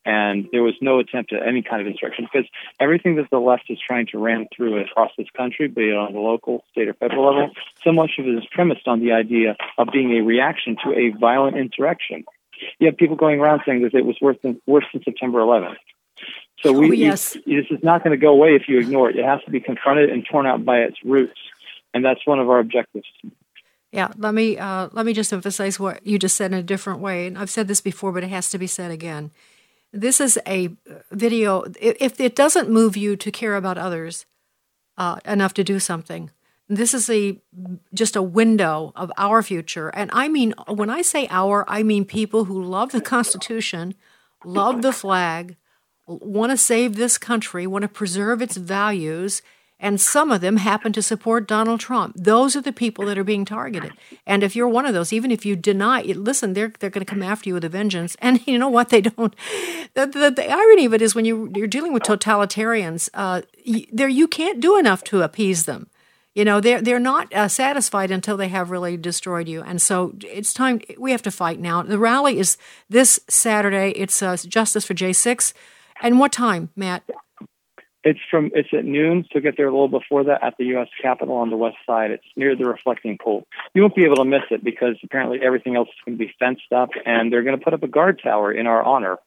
[0.05, 2.49] And there was no attempt at any kind of insurrection because
[2.81, 6.13] everything that the left is trying to ram through across this country, be it on
[6.13, 7.51] the local, state, or federal level,
[7.85, 11.11] so much of it is premised on the idea of being a reaction to a
[11.19, 12.25] violent insurrection.
[12.81, 15.77] You have people going around saying that it was worse than, worse than September 11th.
[16.63, 17.35] So we, Oh, yes.
[17.47, 19.17] this is not going to go away if you ignore it.
[19.17, 21.39] It has to be confronted and torn out by its roots,
[21.95, 23.07] and that's one of our objectives.
[23.91, 27.01] Yeah, let me uh, let me just emphasize what you just said in a different
[27.01, 27.27] way.
[27.27, 29.33] And I've said this before, but it has to be said again.
[29.93, 30.71] This is a
[31.11, 31.65] video.
[31.81, 34.27] If it doesn't move you to care about others
[34.97, 36.31] uh, enough to do something,
[36.69, 37.39] this is a
[37.93, 39.91] just a window of our future.
[39.91, 43.95] And I mean, when I say our, I mean people who love the Constitution,
[44.45, 45.57] love the flag,
[46.07, 49.43] want to save this country, want to preserve its values,
[49.83, 52.15] and some of them happen to support Donald Trump.
[52.17, 53.93] Those are the people that are being targeted.
[54.25, 57.05] And if you're one of those, even if you deny, it, listen, they're they're going
[57.05, 58.17] to come after you with a vengeance.
[58.21, 58.91] And you know what?
[58.91, 59.35] They don't.
[59.95, 63.87] The, the, the irony of it is when you you're dealing with totalitarians, uh, y-
[63.93, 65.89] there you can't do enough to appease them.
[66.33, 69.63] You know, they're they're not uh, satisfied until they have really destroyed you.
[69.63, 71.83] And so it's time we have to fight now.
[71.83, 72.57] The rally is
[72.89, 73.91] this Saturday.
[73.97, 75.53] It's uh, Justice for J6.
[76.01, 77.03] And what time, Matt?
[78.05, 80.89] It's from it's at noon, so get there a little before that at the U.S.
[81.01, 82.11] Capitol on the west side.
[82.11, 83.47] It's near the reflecting pool.
[83.75, 86.33] You won't be able to miss it because apparently everything else is going to be
[86.39, 89.19] fenced up, and they're going to put up a guard tower in our honor.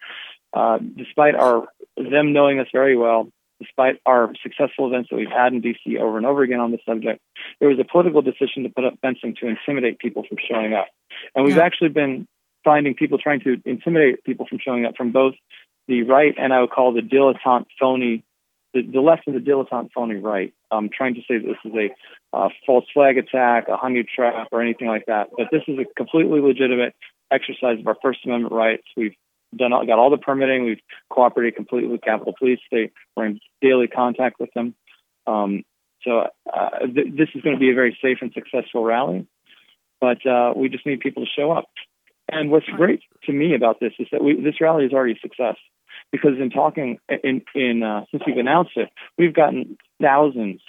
[0.54, 3.30] Uh, despite our them knowing us very well,
[3.62, 5.98] despite our successful events that we've had in D.C.
[5.98, 7.22] over and over again on the subject,
[7.60, 10.88] there was a political decision to put up fencing to intimidate people from showing up,
[11.34, 11.64] and we've Yeah.
[11.64, 12.28] actually been
[12.66, 15.36] finding people trying to intimidate people from showing up from both
[15.88, 18.24] the right and I would call the dilettante phony
[18.76, 21.74] the, the left and the dilettante phony right, um, trying to say that this is
[21.74, 25.30] a uh, false flag attack, a honey trap, or anything like that.
[25.36, 26.94] But this is a completely legitimate
[27.32, 28.84] exercise of our First Amendment rights.
[28.98, 29.16] We've
[29.56, 30.66] done all, got all the permitting.
[30.66, 32.60] We've cooperated completely with Capitol Police.
[32.70, 34.76] They we're in daily contact with them.
[35.26, 35.64] Um,
[36.04, 39.26] so uh, th- this is going to be a very safe and successful rally.
[40.02, 41.66] But uh, we just need people to show up.
[42.30, 45.20] And what's great to me about this is that we, this rally is already a
[45.20, 45.56] success
[46.12, 50.62] because in talking in in uh, since we've announced it, we've gotten thousands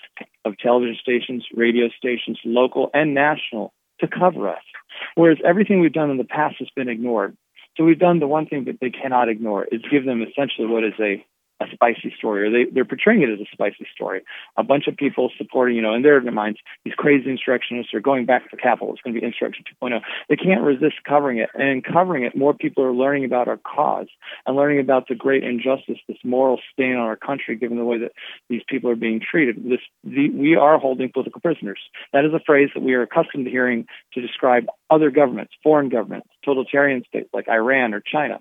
[0.44, 4.62] of television stations, radio stations, local and national, to cover us.
[5.14, 7.36] Whereas everything we've done in the past has been ignored.
[7.76, 10.84] So we've done the one thing that they cannot ignore is give them essentially what
[10.84, 11.24] is a
[11.60, 14.22] a spicy story, or they, they're portraying it as a spicy story.
[14.56, 18.26] A bunch of people supporting, you know, in their minds, these crazy insurrectionists are going
[18.26, 18.92] back to Capitol.
[18.92, 20.00] It's going to be insurrection 2.0.
[20.28, 21.48] They can't resist covering it.
[21.54, 24.08] And in covering it, more people are learning about our cause
[24.46, 27.98] and learning about the great injustice, this moral stain on our country, given the way
[27.98, 28.12] that
[28.48, 29.56] these people are being treated.
[29.64, 31.80] This, the, we are holding political prisoners.
[32.12, 35.88] That is a phrase that we are accustomed to hearing to describe other governments, foreign
[35.88, 38.40] governments, totalitarian states like Iran or China.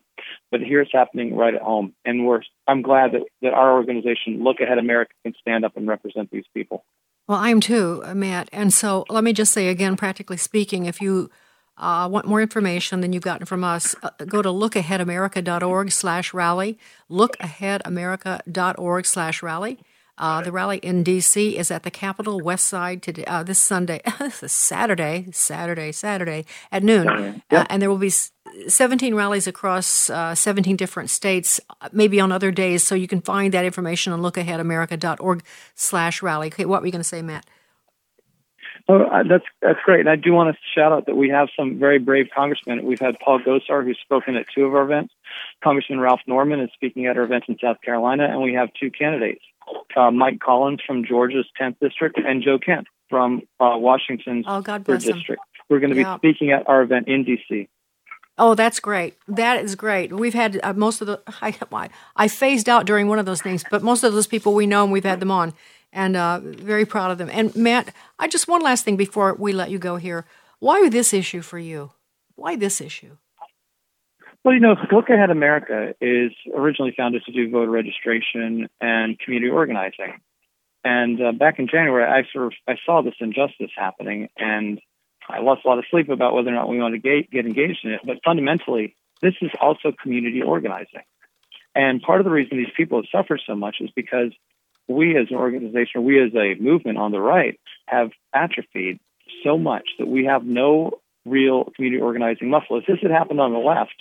[0.51, 1.93] But here it's happening right at home.
[2.05, 5.87] And we're, I'm glad that, that our organization, Look Ahead America, can stand up and
[5.87, 6.85] represent these people.
[7.27, 8.49] Well, I am too, Matt.
[8.53, 11.31] And so let me just say again, practically speaking, if you
[11.77, 16.77] uh, want more information than you've gotten from us, uh, go to lookaheadamerica.org slash rally,
[17.09, 19.79] lookaheadamerica.org slash rally.
[20.17, 21.57] Uh, the rally in D.C.
[21.57, 24.01] is at the Capitol West Side today, uh, this Sunday,
[24.39, 27.05] this Saturday, Saturday, Saturday at noon.
[27.05, 27.41] Saturday.
[27.51, 28.13] Uh, and there will be
[28.67, 32.83] 17 rallies across uh, 17 different states, uh, maybe on other days.
[32.83, 35.43] So you can find that information on lookaheadamerica.org
[35.75, 36.47] slash rally.
[36.47, 37.45] Okay, what were you going to say, Matt?
[38.87, 40.01] Oh, uh, that's that's great.
[40.01, 42.85] And I do want to shout out that we have some very brave congressmen.
[42.85, 45.11] We've had Paul Gosar, who's spoken at two of our events.
[45.63, 48.91] Congressman Ralph Norman is speaking at our event in South Carolina, and we have two
[48.91, 49.41] candidates:
[49.95, 54.83] uh, Mike Collins from Georgia's 10th district and Joe Kent from uh, Washington's Oh, God
[54.83, 55.13] bless him.
[55.17, 55.41] district.
[55.69, 56.17] We're going to Yeah.
[56.17, 57.67] be speaking at our event in D.C.
[58.37, 59.15] Oh, that's great.
[59.27, 60.11] That is great.
[60.11, 63.41] We've had uh, most of the, I, I- I phased out during one of those
[63.41, 65.53] things, but most of those people we know and we've had them on
[65.93, 67.29] and uh, very proud of them.
[67.31, 70.25] And Matt, I just, one last thing before we let you go here.
[70.59, 71.91] Why this issue for you?
[72.35, 73.15] Why this issue?
[74.45, 79.51] Well, you know, Look Ahead America is originally founded to do voter registration and community
[79.51, 80.21] organizing.
[80.83, 84.79] And uh, back in January, I sort of I saw this injustice happening, and
[85.27, 87.47] I lost a lot of sleep about whether or not we want to get, get
[87.47, 88.01] engaged in it.
[88.05, 91.01] But fundamentally, this is also community organizing.
[91.73, 94.31] And part of the reason these people have suffered so much is because
[94.87, 98.99] we as an organization, we as a movement on the right, have atrophied
[99.43, 102.77] so much that we have no real community organizing muscle.
[102.77, 103.95] If this had happened on the left,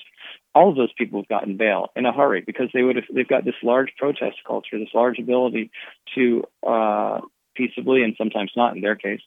[0.54, 3.26] all of those people have gotten bail in a hurry because they would have they've
[3.26, 5.70] got this large protest culture, this large ability
[6.14, 7.20] to uh,
[7.56, 9.22] peaceably and sometimes not in their case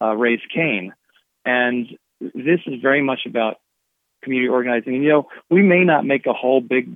[0.00, 0.92] uh, raise Cain,
[1.44, 1.86] and
[2.20, 3.58] this is very much about
[4.22, 4.94] community organizing.
[4.96, 6.90] And you know, we may not make a whole big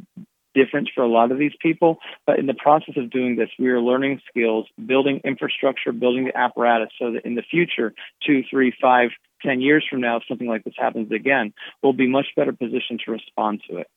[0.55, 3.69] difference for a lot of these people, but in the process of doing this, we
[3.69, 7.95] are learning skills, building infrastructure, building the apparatus so that in the future,
[8.27, 9.11] two, three, five,
[9.43, 13.01] ten years from now, if something like this happens again, we'll be much better positioned
[13.05, 13.89] to respond to it.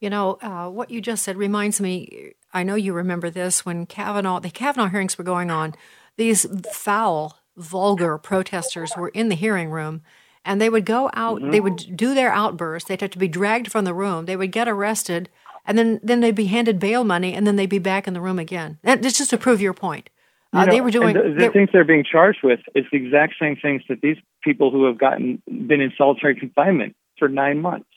[0.00, 3.86] You know, uh, what you just said reminds me, I know you remember this when
[3.86, 5.74] Kavanaugh, the Kavanaugh hearings were going on.
[6.16, 10.02] These foul, vulgar protesters were in the hearing room
[10.44, 11.50] and they would go out, mm-hmm.
[11.50, 14.52] they would do their outbursts, they'd have to be dragged from the room, they would
[14.52, 15.30] get arrested,
[15.64, 18.20] and then, then they'd be handed bail money and then they'd be back in the
[18.20, 18.78] room again.
[18.82, 20.10] That's just to prove your point.
[20.52, 23.34] Uh, know, they were doing the, the things they're being charged with is the exact
[23.40, 27.88] same things that these people who have gotten been in solitary confinement for nine months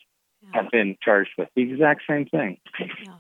[0.42, 0.62] yeah.
[0.64, 1.50] have been charged with.
[1.56, 2.58] The exact same thing.
[2.80, 3.14] Yeah.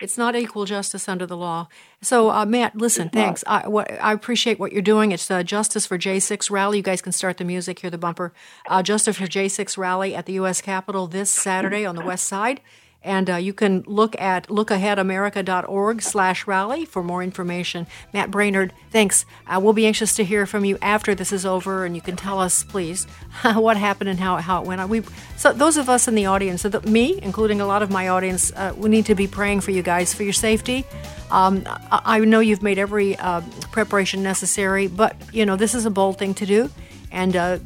[0.00, 1.68] It's not equal justice under the law.
[2.00, 3.44] So, uh, Matt, listen, it's thanks.
[3.46, 5.12] I, what, I, appreciate what you're doing.
[5.12, 6.78] It's uh, Justice for J6 rally.
[6.78, 8.32] You guys can start the music, hear the bumper.
[8.68, 10.60] Uh, Justice for J6 rally at the U.S.
[10.60, 12.60] Capitol this Saturday on the West Side.
[13.04, 17.86] And uh, you can look at lookaheadamerica.org slash rally for more information.
[18.12, 19.26] Matt Braynard, thanks.
[19.46, 22.16] Uh, we'll be anxious to hear from you after this is over, and you can
[22.16, 23.04] tell us, please,
[23.54, 24.88] what happened and how, how it went.
[24.88, 25.02] We,
[25.36, 28.08] so those of us in the audience, so the, me, including a lot of my
[28.08, 30.84] audience, uh, we need to be praying for you guys, for your safety.
[31.30, 33.40] Um, I, I, know you've made every uh,
[33.72, 36.70] preparation necessary, but, you know, this is a bold thing to do.
[37.10, 37.58] And uh,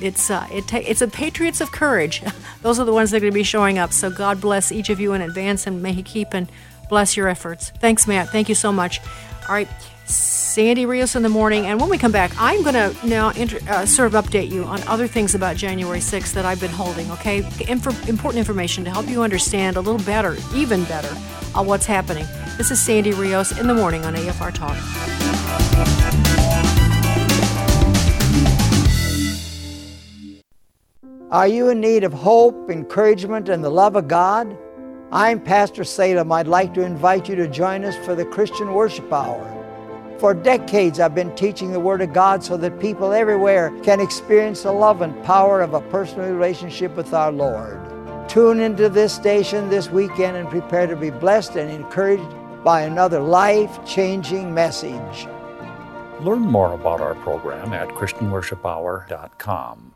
[0.00, 2.22] it's uh, it ta- it's a patriots of courage.
[2.62, 3.92] Those are the ones that are going to be showing up.
[3.92, 6.50] So God bless each of you in advance, and may He keep and
[6.88, 7.70] bless your efforts.
[7.70, 8.30] Thanks, Matt.
[8.30, 9.00] Thank you so much.
[9.48, 9.68] All right,
[10.06, 13.60] Sandy Rios in the morning, and when we come back, I'm going to now inter-
[13.68, 17.10] uh, sort of update you on other things about January 6th that I've been holding.
[17.12, 17.38] Okay,
[17.68, 21.14] Inf- important information to help you understand a little better, even better,
[21.54, 22.26] uh, what's happening.
[22.56, 25.95] This is Sandy Rios in the morning on AFR Talk.
[31.32, 34.56] Are you in need of hope, encouragement, and the love of God?
[35.10, 36.30] I'm Pastor Salem.
[36.30, 39.52] I'd like to invite you to join us for the Christian Worship Hour.
[40.20, 44.62] For decades, I've been teaching the Word of God so that people everywhere can experience
[44.62, 47.80] the love and power of a personal relationship with our Lord.
[48.28, 52.22] Tune into this station this weekend and prepare to be blessed and encouraged
[52.62, 55.26] by another life changing message.
[56.20, 59.95] Learn more about our program at ChristianWorshipHour.com.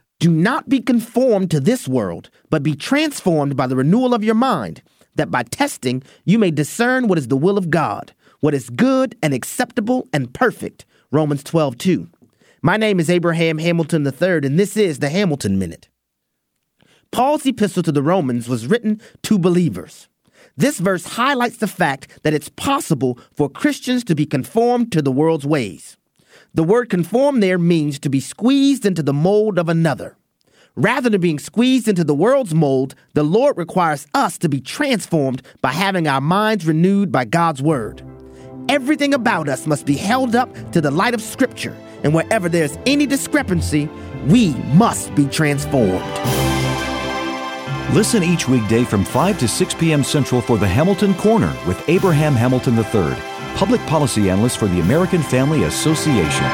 [0.21, 4.35] Do not be conformed to this world, but be transformed by the renewal of your
[4.35, 4.83] mind,
[5.15, 9.17] that by testing you may discern what is the will of God, what is good
[9.23, 10.85] and acceptable and perfect.
[11.11, 12.07] Romans 12, 2.
[12.61, 15.89] My name is Abraham Hamilton III, and this is the Hamilton Minute.
[17.11, 20.07] Paul's epistle to the Romans was written to believers.
[20.55, 25.11] This verse highlights the fact that it's possible for Christians to be conformed to the
[25.11, 25.97] world's ways.
[26.53, 30.17] The word conform there means to be squeezed into the mold of another.
[30.75, 35.41] Rather than being squeezed into the world's mold, the Lord requires us to be transformed
[35.61, 38.01] by having our minds renewed by God's word.
[38.67, 42.77] Everything about us must be held up to the light of Scripture, and wherever there's
[42.85, 43.89] any discrepancy,
[44.27, 46.03] we must be transformed.
[47.93, 50.03] Listen each weekday from 5 to 6 p.m.
[50.03, 55.21] Central for the Hamilton Corner with Abraham Hamilton III public policy analyst for the American
[55.21, 56.45] Family Association.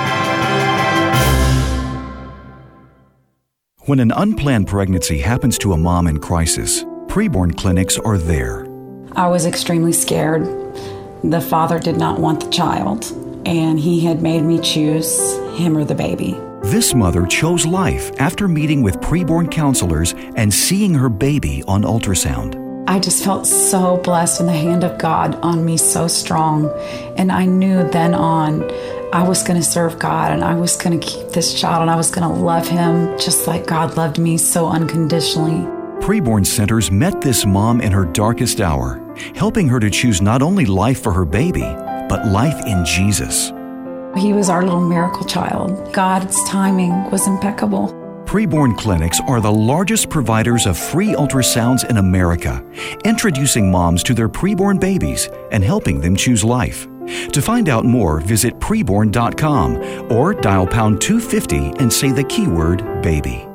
[3.85, 8.67] When an unplanned pregnancy happens to a mom in crisis, preborn clinics are there.
[9.13, 10.45] I was extremely scared.
[11.23, 13.05] The father did not want the child,
[13.45, 16.37] and he had made me choose him or the baby.
[16.63, 22.66] This mother chose life after meeting with preborn counselors and seeing her baby on ultrasound.
[22.89, 26.71] I just felt so blessed and the hand of God on me so strong.
[27.17, 28.63] And I knew then on
[29.13, 31.91] I was going to serve God and I was going to keep this child and
[31.91, 35.67] I was going to love him just like God loved me so unconditionally.
[36.01, 39.03] Preborn Centers met this mom in her darkest hour,
[39.35, 41.67] helping her to choose not only life for her baby,
[42.07, 43.51] but life in Jesus.
[44.15, 45.91] He was our little miracle child.
[45.93, 48.07] God's timing was impeccable.
[48.28, 52.61] Preborn clinics are the largest providers of free ultrasounds in America,
[53.05, 56.89] introducing moms to their preborn babies and helping them choose life.
[57.32, 63.46] To find out more, visit preborn.com or dial pound 250 and say the keyword baby.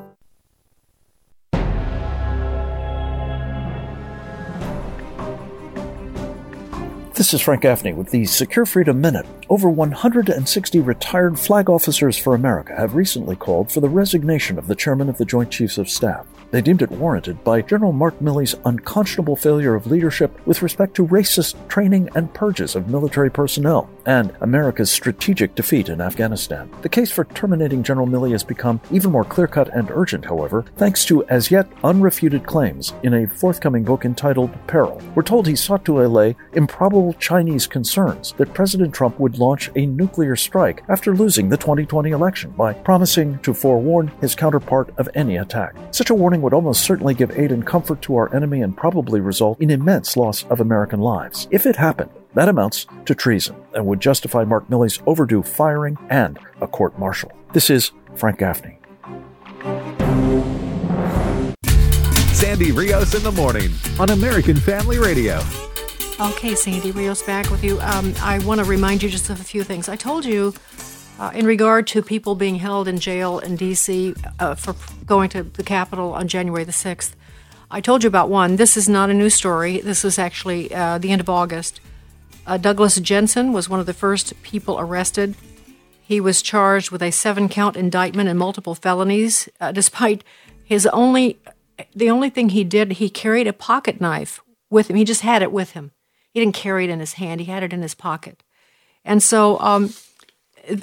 [7.22, 9.26] This is Frank Gaffney with the Secure Freedom Minute.
[9.48, 14.74] Over 160 retired flag officers for America have recently called for the resignation of the
[14.74, 16.26] chairman of the Joint Chiefs of Staff.
[16.52, 21.06] They deemed it warranted by General Mark Milley's unconscionable failure of leadership with respect to
[21.06, 26.70] racist training and purges of military personnel and America's strategic defeat in Afghanistan.
[26.82, 30.66] The case for terminating General Milley has become even more clear cut and urgent, however,
[30.76, 35.00] thanks to as yet unrefuted claims in a forthcoming book entitled Peril.
[35.14, 39.86] We're told he sought to allay improbable Chinese concerns that President Trump would launch a
[39.86, 45.38] nuclear strike after losing the 2020 election by promising to forewarn his counterpart of any
[45.38, 45.74] attack.
[45.92, 49.20] Such a warning would almost certainly give aid and comfort to our enemy and probably
[49.20, 51.48] result in immense loss of American lives.
[51.50, 56.38] If it happened, that amounts to treason and would justify Mark Milley's overdue firing and
[56.60, 57.32] a court martial.
[57.52, 58.78] This is Frank Gaffney.
[62.32, 65.40] Sandy Rios in the morning on American Family Radio.
[66.20, 67.80] Okay, Sandy Rios back with you.
[67.80, 69.88] Um, I want to remind you just of a few things.
[69.88, 70.52] I told you
[71.18, 74.14] uh, in regard to people being held in jail in D.C.
[74.38, 74.74] Uh, for
[75.06, 77.12] going to the Capitol on January the 6th.
[77.70, 78.56] I told you about one.
[78.56, 79.80] This is not a new story.
[79.80, 81.80] This was actually uh, the end of August.
[82.46, 85.34] Uh, Douglas Jensen was one of the first people arrested.
[86.02, 89.48] He was charged with a seven count indictment and multiple felonies.
[89.60, 90.24] Uh, despite
[90.64, 91.38] his only,
[91.94, 94.96] the only thing he did, he carried a pocket knife with him.
[94.96, 95.92] He just had it with him.
[96.30, 98.42] He didn't carry it in his hand, he had it in his pocket.
[99.04, 99.94] And so um,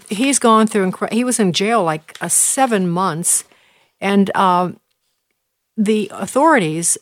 [0.10, 3.44] he's gone through, he was in jail like uh, seven months.
[4.02, 4.72] And uh,
[5.76, 6.98] the authorities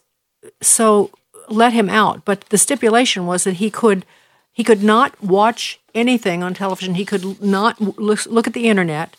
[0.62, 1.12] so
[1.50, 2.26] let him out.
[2.26, 4.06] But the stipulation was that he could
[4.52, 6.96] he could not watch anything on television.
[6.96, 9.16] He could not look, look at the internet.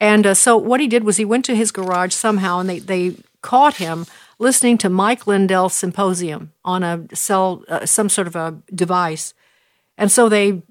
[0.00, 2.80] And uh, so what he did was he went to his garage somehow, and they
[2.80, 4.06] they caught him
[4.38, 9.34] listening to Mike Lindell's symposium on a cell, uh, some sort of a device.
[9.96, 10.62] And so they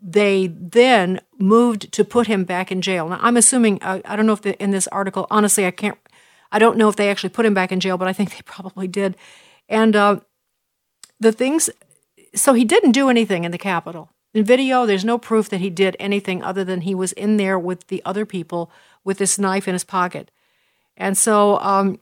[0.00, 3.08] they then moved to put him back in jail.
[3.08, 5.98] Now I'm assuming uh, I don't know if the, in this article, honestly, I can't,
[6.52, 8.42] I don't know if they actually put him back in jail, but I think they
[8.44, 9.16] probably did.
[9.68, 10.20] And uh,
[11.20, 11.70] the things
[12.34, 14.10] so he didn't do anything in the Capitol.
[14.34, 17.58] In video, there's no proof that he did anything other than he was in there
[17.58, 18.70] with the other people
[19.02, 20.30] with this knife in his pocket.
[20.96, 21.98] And so um,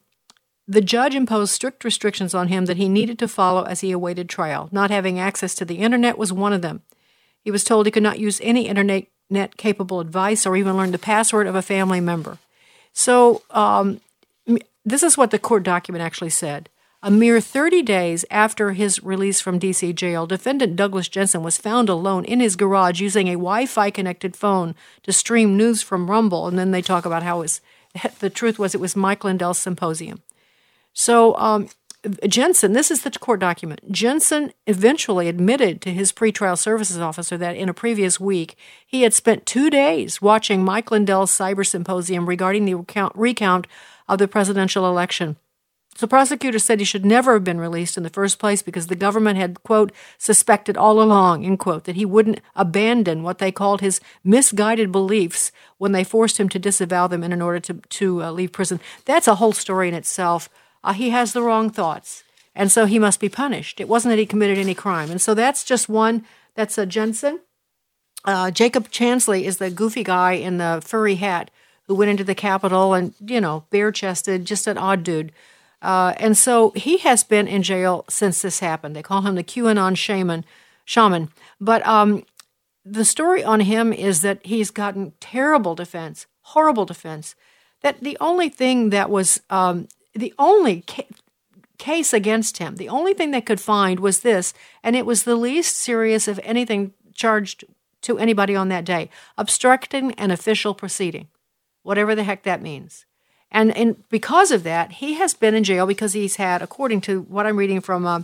[0.66, 4.28] the judge imposed strict restrictions on him that he needed to follow as he awaited
[4.28, 4.68] trial.
[4.72, 6.82] Not having access to the internet was one of them.
[7.46, 10.98] He was told he could not use any internet capable advice or even learn the
[10.98, 12.38] password of a family member.
[12.92, 14.00] So um,
[14.84, 16.68] this is what the court document actually said.
[17.04, 21.88] A mere 30 days after his release from DC jail, defendant Douglas Jensen was found
[21.88, 24.74] alone in his garage using a Wi Fi connected phone
[25.04, 26.48] to stream news from Rumble.
[26.48, 27.60] And then they talk about how was,
[28.18, 30.20] the truth was it was Mike Lindell's symposium.
[30.92, 31.68] So, um,
[32.28, 33.80] Jensen, this is the court document.
[33.90, 39.14] Jensen eventually admitted to his pretrial services officer that in a previous week he had
[39.14, 43.66] spent two days watching Mike Lindell's cyber symposium regarding the recount, recount
[44.08, 45.36] of the presidential election.
[45.98, 48.94] The prosecutor said he should never have been released in the first place because the
[48.94, 53.80] government had, quote, suspected all along, end quote, that he wouldn't abandon what they called
[53.80, 58.30] his misguided beliefs when they forced him to disavow them in order to, to uh,
[58.30, 58.78] leave prison.
[59.06, 60.50] That's a whole story in itself.
[60.86, 62.22] Uh, he has the wrong thoughts,
[62.54, 63.80] and so he must be punished.
[63.80, 65.10] It wasn't that he committed any crime.
[65.10, 66.24] And so that's just one,
[66.54, 67.40] that's a Jensen.
[68.24, 71.50] Uh, Jacob Chansley is the goofy guy in the furry hat
[71.88, 75.32] who went into the Capitol and, you know, bare chested, just an odd dude.
[75.82, 78.94] Uh, and so he has been in jail since this happened.
[78.94, 80.44] They call him the QAnon shaman.
[80.84, 81.30] shaman.
[81.60, 82.24] But um,
[82.84, 87.34] the story on him is that he's gotten terrible defense, horrible defense.
[87.82, 91.06] That the only thing that was um, the only ca-
[91.78, 95.36] case against him, the only thing they could find was this, and it was the
[95.36, 97.64] least serious of anything charged
[98.02, 101.28] to anybody on that day obstructing an official proceeding
[101.86, 103.06] whatever the heck that means.
[103.48, 107.22] And, and because of that, he has been in jail because he's had, according to
[107.22, 108.22] what I'm reading from, uh,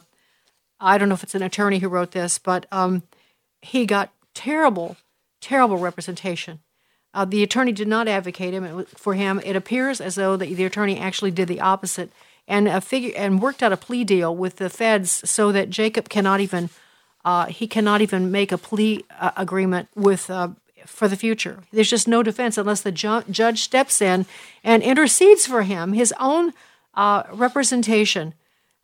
[0.80, 3.05] I don't know if it's an attorney who wrote this, but um,
[3.61, 4.97] he got terrible,
[5.40, 6.59] terrible representation.
[7.14, 9.40] Uh, the attorney did not advocate him for him.
[9.44, 12.10] It appears as though the, the attorney actually did the opposite
[12.48, 16.08] and a figure and worked out a plea deal with the feds so that Jacob
[16.08, 16.70] cannot even
[17.24, 20.48] uh, he cannot even make a plea uh, agreement with uh,
[20.86, 21.60] for the future.
[21.72, 24.26] There's just no defense unless the ju- judge steps in
[24.64, 25.92] and intercedes for him.
[25.92, 26.52] His own
[26.94, 28.34] uh, representation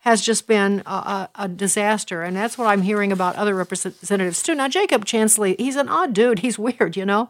[0.02, 4.42] has just been a, a, a, disaster, and that's what I'm hearing about other representatives
[4.42, 4.54] too.
[4.54, 6.38] Now, Jacob Chansley, he's an odd dude.
[6.38, 7.28] He's weird, you know,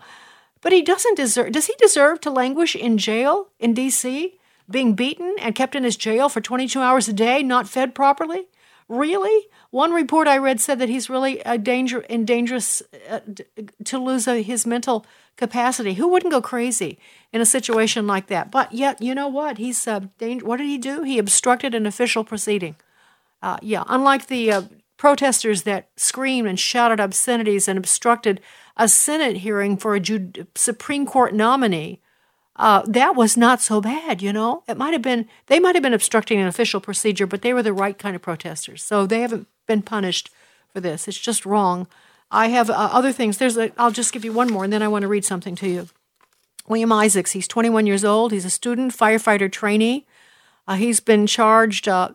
[0.60, 1.52] but he doesn't deserve.
[1.52, 4.38] Does he deserve to languish in jail in D.C.,
[4.70, 8.48] being beaten and kept in his jail for 22 hours a day, not fed properly?
[8.88, 9.46] Really?
[9.70, 13.20] One report I read said that he's really a danger in dangerous uh,
[13.84, 15.04] to lose uh, his mental
[15.36, 15.94] capacity.
[15.94, 16.98] Who wouldn't go crazy
[17.30, 18.50] in a situation like that?
[18.50, 19.58] But yet, you know what?
[19.58, 21.02] He's uh, dang- what did he do?
[21.02, 22.76] He obstructed an official proceeding.
[23.42, 24.62] Uh, yeah, unlike the uh,
[24.96, 28.40] protesters that screamed and shouted obscenities and obstructed
[28.78, 32.00] a Senate hearing for a Ju- Supreme Court nominee
[32.58, 34.64] uh, that was not so bad, you know.
[34.66, 37.62] It might have been they might have been obstructing an official procedure, but they were
[37.62, 40.30] the right kind of protesters, so they haven't been punished
[40.72, 41.06] for this.
[41.06, 41.86] It's just wrong.
[42.30, 43.38] I have uh, other things.
[43.38, 43.70] There's a.
[43.80, 45.88] I'll just give you one more, and then I want to read something to you.
[46.66, 47.32] William Isaacs.
[47.32, 48.32] He's 21 years old.
[48.32, 50.06] He's a student firefighter trainee.
[50.66, 51.88] Uh, he's been charged.
[51.88, 52.10] Uh,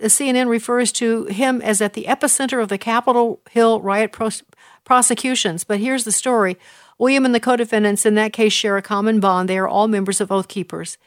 [0.00, 4.42] CNN refers to him as at the epicenter of the Capitol Hill riot pros-
[4.84, 5.64] prosecutions.
[5.64, 6.58] But here's the story.
[6.98, 9.48] William and the co defendants in that case share a common bond.
[9.48, 10.98] They are all members of Oath Keepers.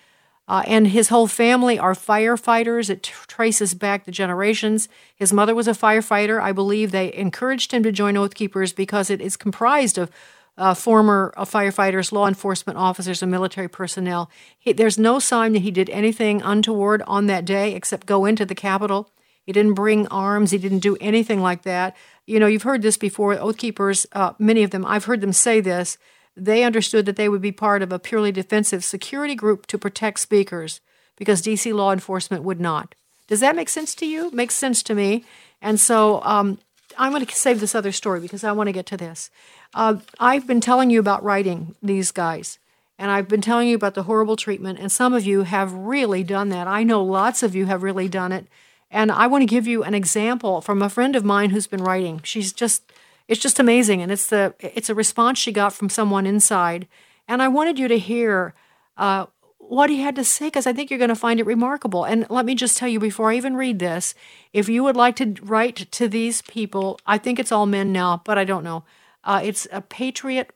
[0.47, 2.89] Uh, and his whole family are firefighters.
[2.89, 4.87] It t- traces back to generations.
[5.15, 6.39] His mother was a firefighter.
[6.39, 10.11] I believe they encouraged him to join Oath Keepers because it is comprised of
[10.57, 14.29] uh, former uh, firefighters, law enforcement officers, and military personnel.
[14.57, 18.45] He, there's no sign that he did anything untoward on that day except go into
[18.45, 19.09] the Capitol.
[19.45, 20.51] He didn't bring arms.
[20.51, 23.33] He didn't do anything like that you know, you've heard this before.
[23.39, 25.97] Oath keepers, uh, many of them, I've heard them say this.
[26.35, 30.19] They understood that they would be part of a purely defensive security group to protect
[30.19, 30.81] speakers
[31.15, 32.95] because DC law enforcement would not.
[33.27, 34.31] Does that make sense to you?
[34.31, 35.23] Makes sense to me.
[35.61, 36.59] And so um,
[36.97, 39.29] I'm going to save this other story because I want to get to this.
[39.73, 42.59] Uh, I've been telling you about writing these guys,
[42.99, 46.23] and I've been telling you about the horrible treatment, and some of you have really
[46.23, 46.67] done that.
[46.67, 48.45] I know lots of you have really done it.
[48.91, 51.83] And I want to give you an example from a friend of mine who's been
[51.83, 52.21] writing.
[52.23, 52.91] She's just
[53.27, 56.87] it's just amazing and it's the it's a response she got from someone inside.
[57.27, 58.53] And I wanted you to hear
[58.97, 59.25] uh,
[59.57, 62.03] what he had to say because I think you're going to find it remarkable.
[62.03, 64.13] And let me just tell you before I even read this,
[64.53, 68.21] if you would like to write to these people, I think it's all men now,
[68.25, 68.83] but I don't know.
[69.23, 70.53] Uh, it's a Patriot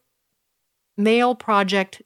[0.95, 2.01] Mail Project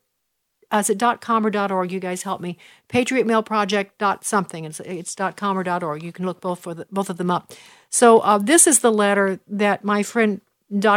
[0.79, 1.91] is it .com or .org?
[1.91, 2.57] You guys help me.
[2.87, 4.65] Patriot Mail Project dot something.
[4.65, 6.03] It's it's .com or .org.
[6.03, 7.53] You can look both for the, both of them up.
[7.89, 10.41] So uh, this is the letter that my friend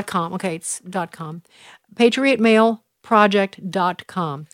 [0.06, 0.32] .com.
[0.32, 0.80] Okay, it's
[1.12, 1.42] .com.
[1.94, 3.60] Patriot Mail Project
[4.06, 4.46] .com.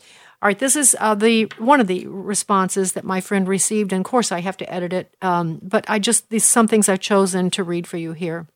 [0.43, 4.05] All right, this is uh, the one of the responses that my friend received, and
[4.05, 5.17] of course I have to edit it.
[5.23, 8.49] Um, but I just these some things I've chosen to read for you here.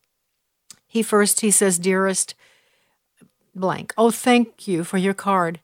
[0.89, 2.35] He first he says, "Dearest
[3.55, 3.95] blank.
[3.97, 5.61] Oh, thank you for your card.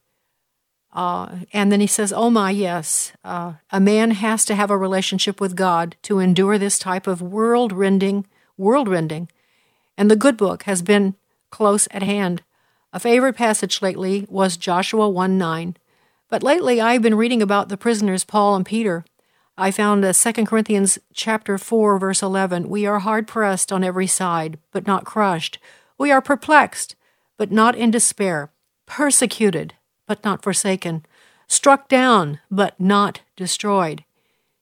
[0.92, 4.76] Uh, and then he says, Oh my, yes, uh, a man has to have a
[4.76, 8.26] relationship with God to endure this type of world rending,
[8.58, 9.28] world rending.
[9.96, 11.14] And the good book has been
[11.50, 12.42] close at hand.
[12.92, 15.76] A favorite passage lately was Joshua 1 9.
[16.28, 19.04] But lately I've been reading about the prisoners Paul and Peter.
[19.56, 24.06] I found uh, 2 Corinthians chapter 4 verse 11, we are hard pressed on every
[24.06, 25.58] side, but not crushed.
[25.98, 26.96] We are perplexed,
[27.36, 28.50] but not in despair,
[28.86, 29.74] persecuted,
[30.12, 31.06] but not forsaken,
[31.46, 34.04] struck down, but not destroyed.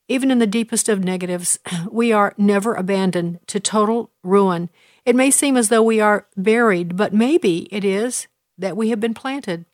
[0.06, 1.58] Even in the deepest of negatives,
[1.90, 4.70] we are never abandoned to total ruin.
[5.04, 8.28] It may seem as though we are buried, but maybe it is
[8.58, 9.64] that we have been planted.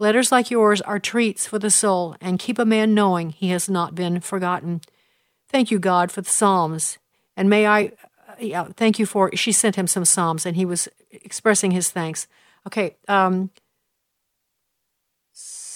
[0.00, 3.68] Letters like yours are treats for the soul and keep a man knowing he has
[3.68, 4.80] not been forgotten.
[5.48, 6.98] Thank you, God, for the Psalms.
[7.36, 7.92] And may I,
[8.28, 11.88] uh, yeah, thank you for, she sent him some Psalms and he was expressing his
[11.88, 12.26] thanks.
[12.66, 13.50] Okay, um,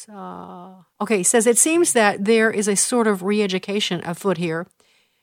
[0.09, 4.39] uh, okay, he says it seems that there is a sort of re education afoot
[4.39, 4.67] here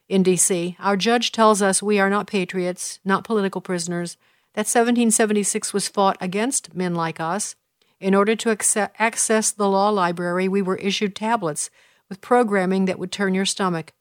[0.08, 0.76] in D.C.
[0.80, 4.18] Our judge tells us we are not patriots, not political prisoners,
[4.54, 7.56] that 1776 was fought against men like us.
[8.00, 8.58] In order to
[8.98, 11.70] access the law library, we were issued tablets
[12.08, 13.94] with programming that would turn your stomach.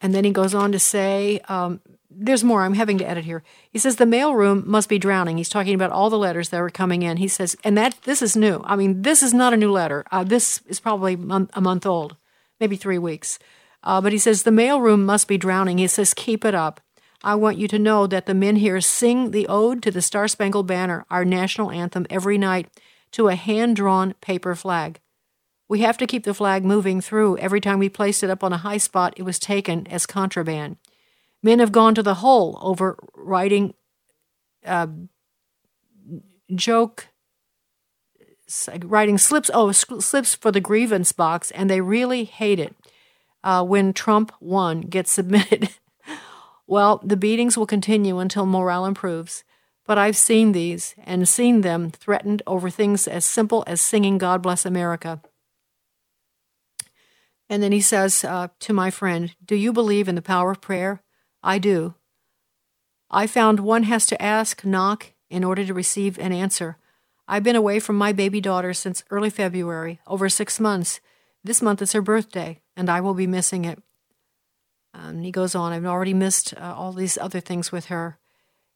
[0.00, 1.80] And then he goes on to say, um,
[2.10, 2.62] there's more.
[2.62, 3.42] I'm having to edit here.
[3.70, 5.36] He says the mailroom must be drowning.
[5.36, 7.18] He's talking about all the letters that were coming in.
[7.18, 8.62] He says, and that this is new.
[8.64, 10.04] I mean, this is not a new letter.
[10.10, 12.16] Uh, this is probably month, a month old,
[12.60, 13.38] maybe three weeks.
[13.82, 15.78] Uh, but he says the mailroom must be drowning.
[15.78, 16.80] He says, keep it up.
[17.22, 20.28] I want you to know that the men here sing the ode to the Star
[20.28, 22.68] Spangled Banner, our national anthem, every night
[23.12, 25.00] to a hand drawn paper flag.
[25.68, 27.36] We have to keep the flag moving through.
[27.38, 30.76] Every time we placed it up on a high spot, it was taken as contraband.
[31.42, 33.74] Men have gone to the hole over writing
[34.66, 34.88] uh,
[36.54, 37.08] joke,
[38.82, 42.74] writing slips, oh, slips for the grievance box, and they really hate it
[43.44, 45.70] uh, when Trump won gets submitted.
[46.66, 49.44] well, the beatings will continue until morale improves.
[49.86, 54.42] But I've seen these and seen them threatened over things as simple as singing God
[54.42, 55.22] Bless America.
[57.48, 60.60] And then he says uh, to my friend, Do you believe in the power of
[60.60, 61.02] prayer?
[61.42, 61.94] I do.
[63.10, 66.76] I found one has to ask, knock, in order to receive an answer.
[67.26, 71.00] I've been away from my baby daughter since early February, over six months.
[71.44, 73.82] This month is her birthday, and I will be missing it.
[74.94, 78.18] And he goes on, I've already missed uh, all these other things with her.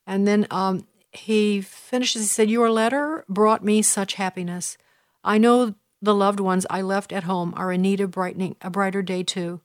[0.07, 4.77] And then um, he finishes, he said, Your letter brought me such happiness.
[5.25, 8.71] I know the loved ones I left at home are in need of brightening a
[8.71, 9.61] brighter day too.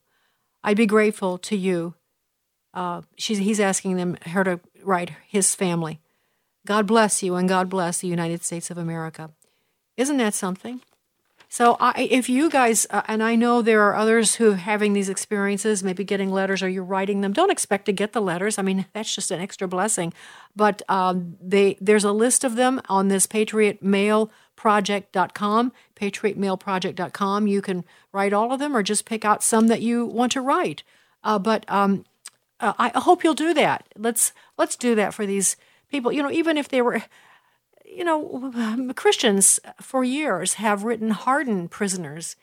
[0.63, 1.95] I'd be grateful to you
[2.78, 5.99] uh, she's, he's asking them her to write his family.
[6.67, 9.32] God bless you and God bless the United States of America.
[9.97, 10.82] Isn't that something?
[11.49, 14.93] So, I, if you guys, uh, and I know there are others who are having
[14.93, 18.59] these experiences, maybe getting letters or you're writing them, don't expect to get the letters.
[18.59, 20.13] I mean, that's just an extra blessing.
[20.55, 27.47] But um, they, there's a list of them on this patriotmailproject.com, patriotmailproject.com.
[27.47, 30.41] You can write all of them or just pick out some that you want to
[30.41, 30.84] write.
[31.23, 32.05] Uh, but um,
[32.60, 33.88] uh, I hope you'll do that.
[33.97, 35.58] Let's let's do that for these
[35.89, 36.12] people.
[36.12, 37.03] You know, even if they were,
[37.86, 42.36] you know, Christians for years have written hardened prisoners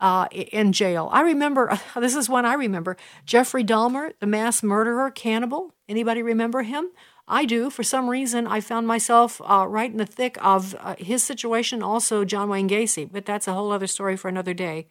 [0.00, 1.08] uh, in jail.
[1.12, 2.96] I remember this is one I remember.
[3.24, 5.74] Jeffrey Dahmer, the mass murderer, cannibal.
[5.88, 6.88] Anybody remember him?
[7.28, 7.70] I do.
[7.70, 11.82] For some reason, I found myself uh, right in the thick of uh, his situation.
[11.82, 14.88] Also, John Wayne Gacy, but that's a whole other story for another day.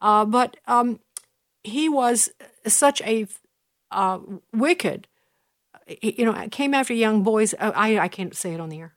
[0.00, 1.00] Uh, but um,
[1.62, 2.30] he was
[2.66, 3.26] such a
[3.90, 4.18] uh,
[4.52, 5.08] wicked.
[6.02, 7.54] You know, came after young boys.
[7.54, 8.94] Uh, I, I can't say it on the air.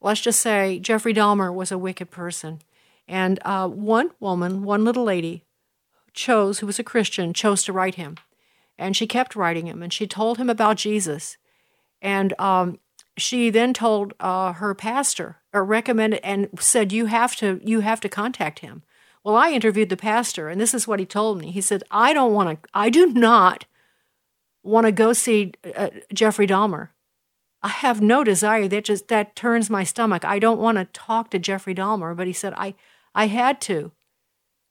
[0.00, 2.60] Let's just say Jeffrey Dahmer was a wicked person.
[3.08, 5.44] And uh, one woman, one little lady,
[6.12, 8.16] chose, who was a Christian, chose to write him.
[8.78, 9.82] And she kept writing him.
[9.82, 11.36] And she told him about Jesus.
[12.02, 12.78] And um,
[13.16, 18.00] she then told uh, her pastor, or recommended, and said, "You have to, you have
[18.00, 18.82] to contact him."
[19.26, 21.50] Well, I interviewed the pastor, and this is what he told me.
[21.50, 23.64] He said, I don't want to, I do not
[24.62, 26.90] want to go see uh, Jeffrey Dahmer.
[27.60, 28.68] I have no desire.
[28.68, 30.24] That just, that turns my stomach.
[30.24, 32.16] I don't want to talk to Jeffrey Dahmer.
[32.16, 32.76] But he said, I,
[33.16, 33.90] I had to.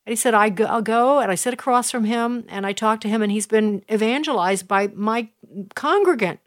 [0.05, 2.71] And he said, I go, I'll go, and I sit across from him, and I
[2.71, 5.27] talk to him, and he's been evangelized by my
[5.75, 6.39] congregant.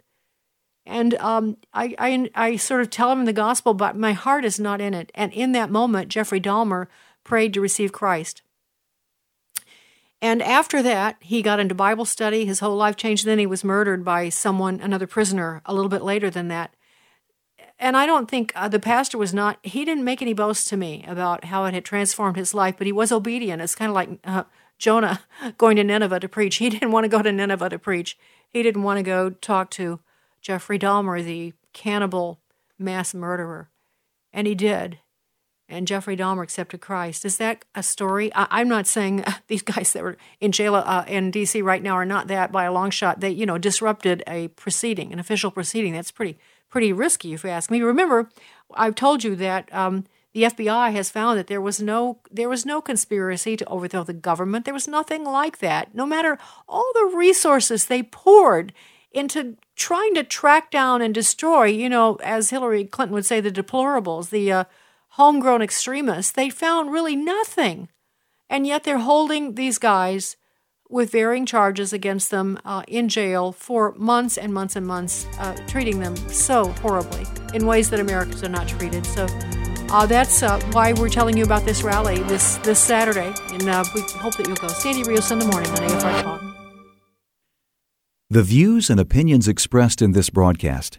[0.86, 4.58] And um, I, I, I sort of tell him the gospel, but my heart is
[4.58, 5.12] not in it.
[5.14, 6.86] And in that moment, Jeffrey Dahmer
[7.28, 8.40] prayed to receive Christ.
[10.20, 12.46] And after that, he got into Bible study.
[12.46, 13.26] His whole life changed.
[13.26, 16.74] Then he was murdered by someone, another prisoner, a little bit later than that.
[17.78, 20.76] And I don't think uh, the pastor was not, he didn't make any boast to
[20.76, 23.62] me about how it had transformed his life, but he was obedient.
[23.62, 24.44] It's kind of like uh,
[24.78, 25.20] Jonah
[25.58, 26.56] going to Nineveh to preach.
[26.56, 28.18] He didn't want to go to Nineveh to preach,
[28.48, 30.00] he didn't want to go talk to
[30.40, 32.40] Jeffrey Dahmer, the cannibal
[32.78, 33.70] mass murderer.
[34.32, 34.98] And he did
[35.68, 37.24] and Jeffrey Dahmer accepted Christ.
[37.24, 38.32] Is that a story?
[38.34, 41.60] I, am not saying these guys that were in jail uh, in D.C.
[41.62, 43.20] right now are not that by a long shot.
[43.20, 45.92] They, you know, disrupted a proceeding, an official proceeding.
[45.92, 46.38] That's pretty
[46.70, 47.80] pretty risky, if you ask me.
[47.82, 48.28] Remember,
[48.74, 52.66] I've told you that um, the FBI has found that there was no there was
[52.66, 54.64] no conspiracy to overthrow the government.
[54.64, 55.94] There was nothing like that.
[55.94, 56.38] No matter
[56.68, 58.72] all the resources they poured
[59.10, 63.50] into trying to track down and destroy, you know, as Hillary Clinton would say, the
[63.50, 64.64] deplorables, the uh,
[65.10, 67.88] homegrown extremists, they found really nothing.
[68.50, 70.36] And yet they're holding these guys
[70.88, 75.54] with varying charges against them uh, in jail for months and months and months, uh,
[75.66, 79.04] treating them so horribly in ways that Americans are not treated.
[79.04, 79.26] So
[79.90, 83.84] uh, that's uh, why we're telling you about this rally this, this Saturday, and uh,
[83.94, 84.68] we hope that you'll go.
[84.68, 86.42] Sandy Rios in the morning on AFR Talk.
[88.30, 90.98] The views and opinions expressed in this broadcast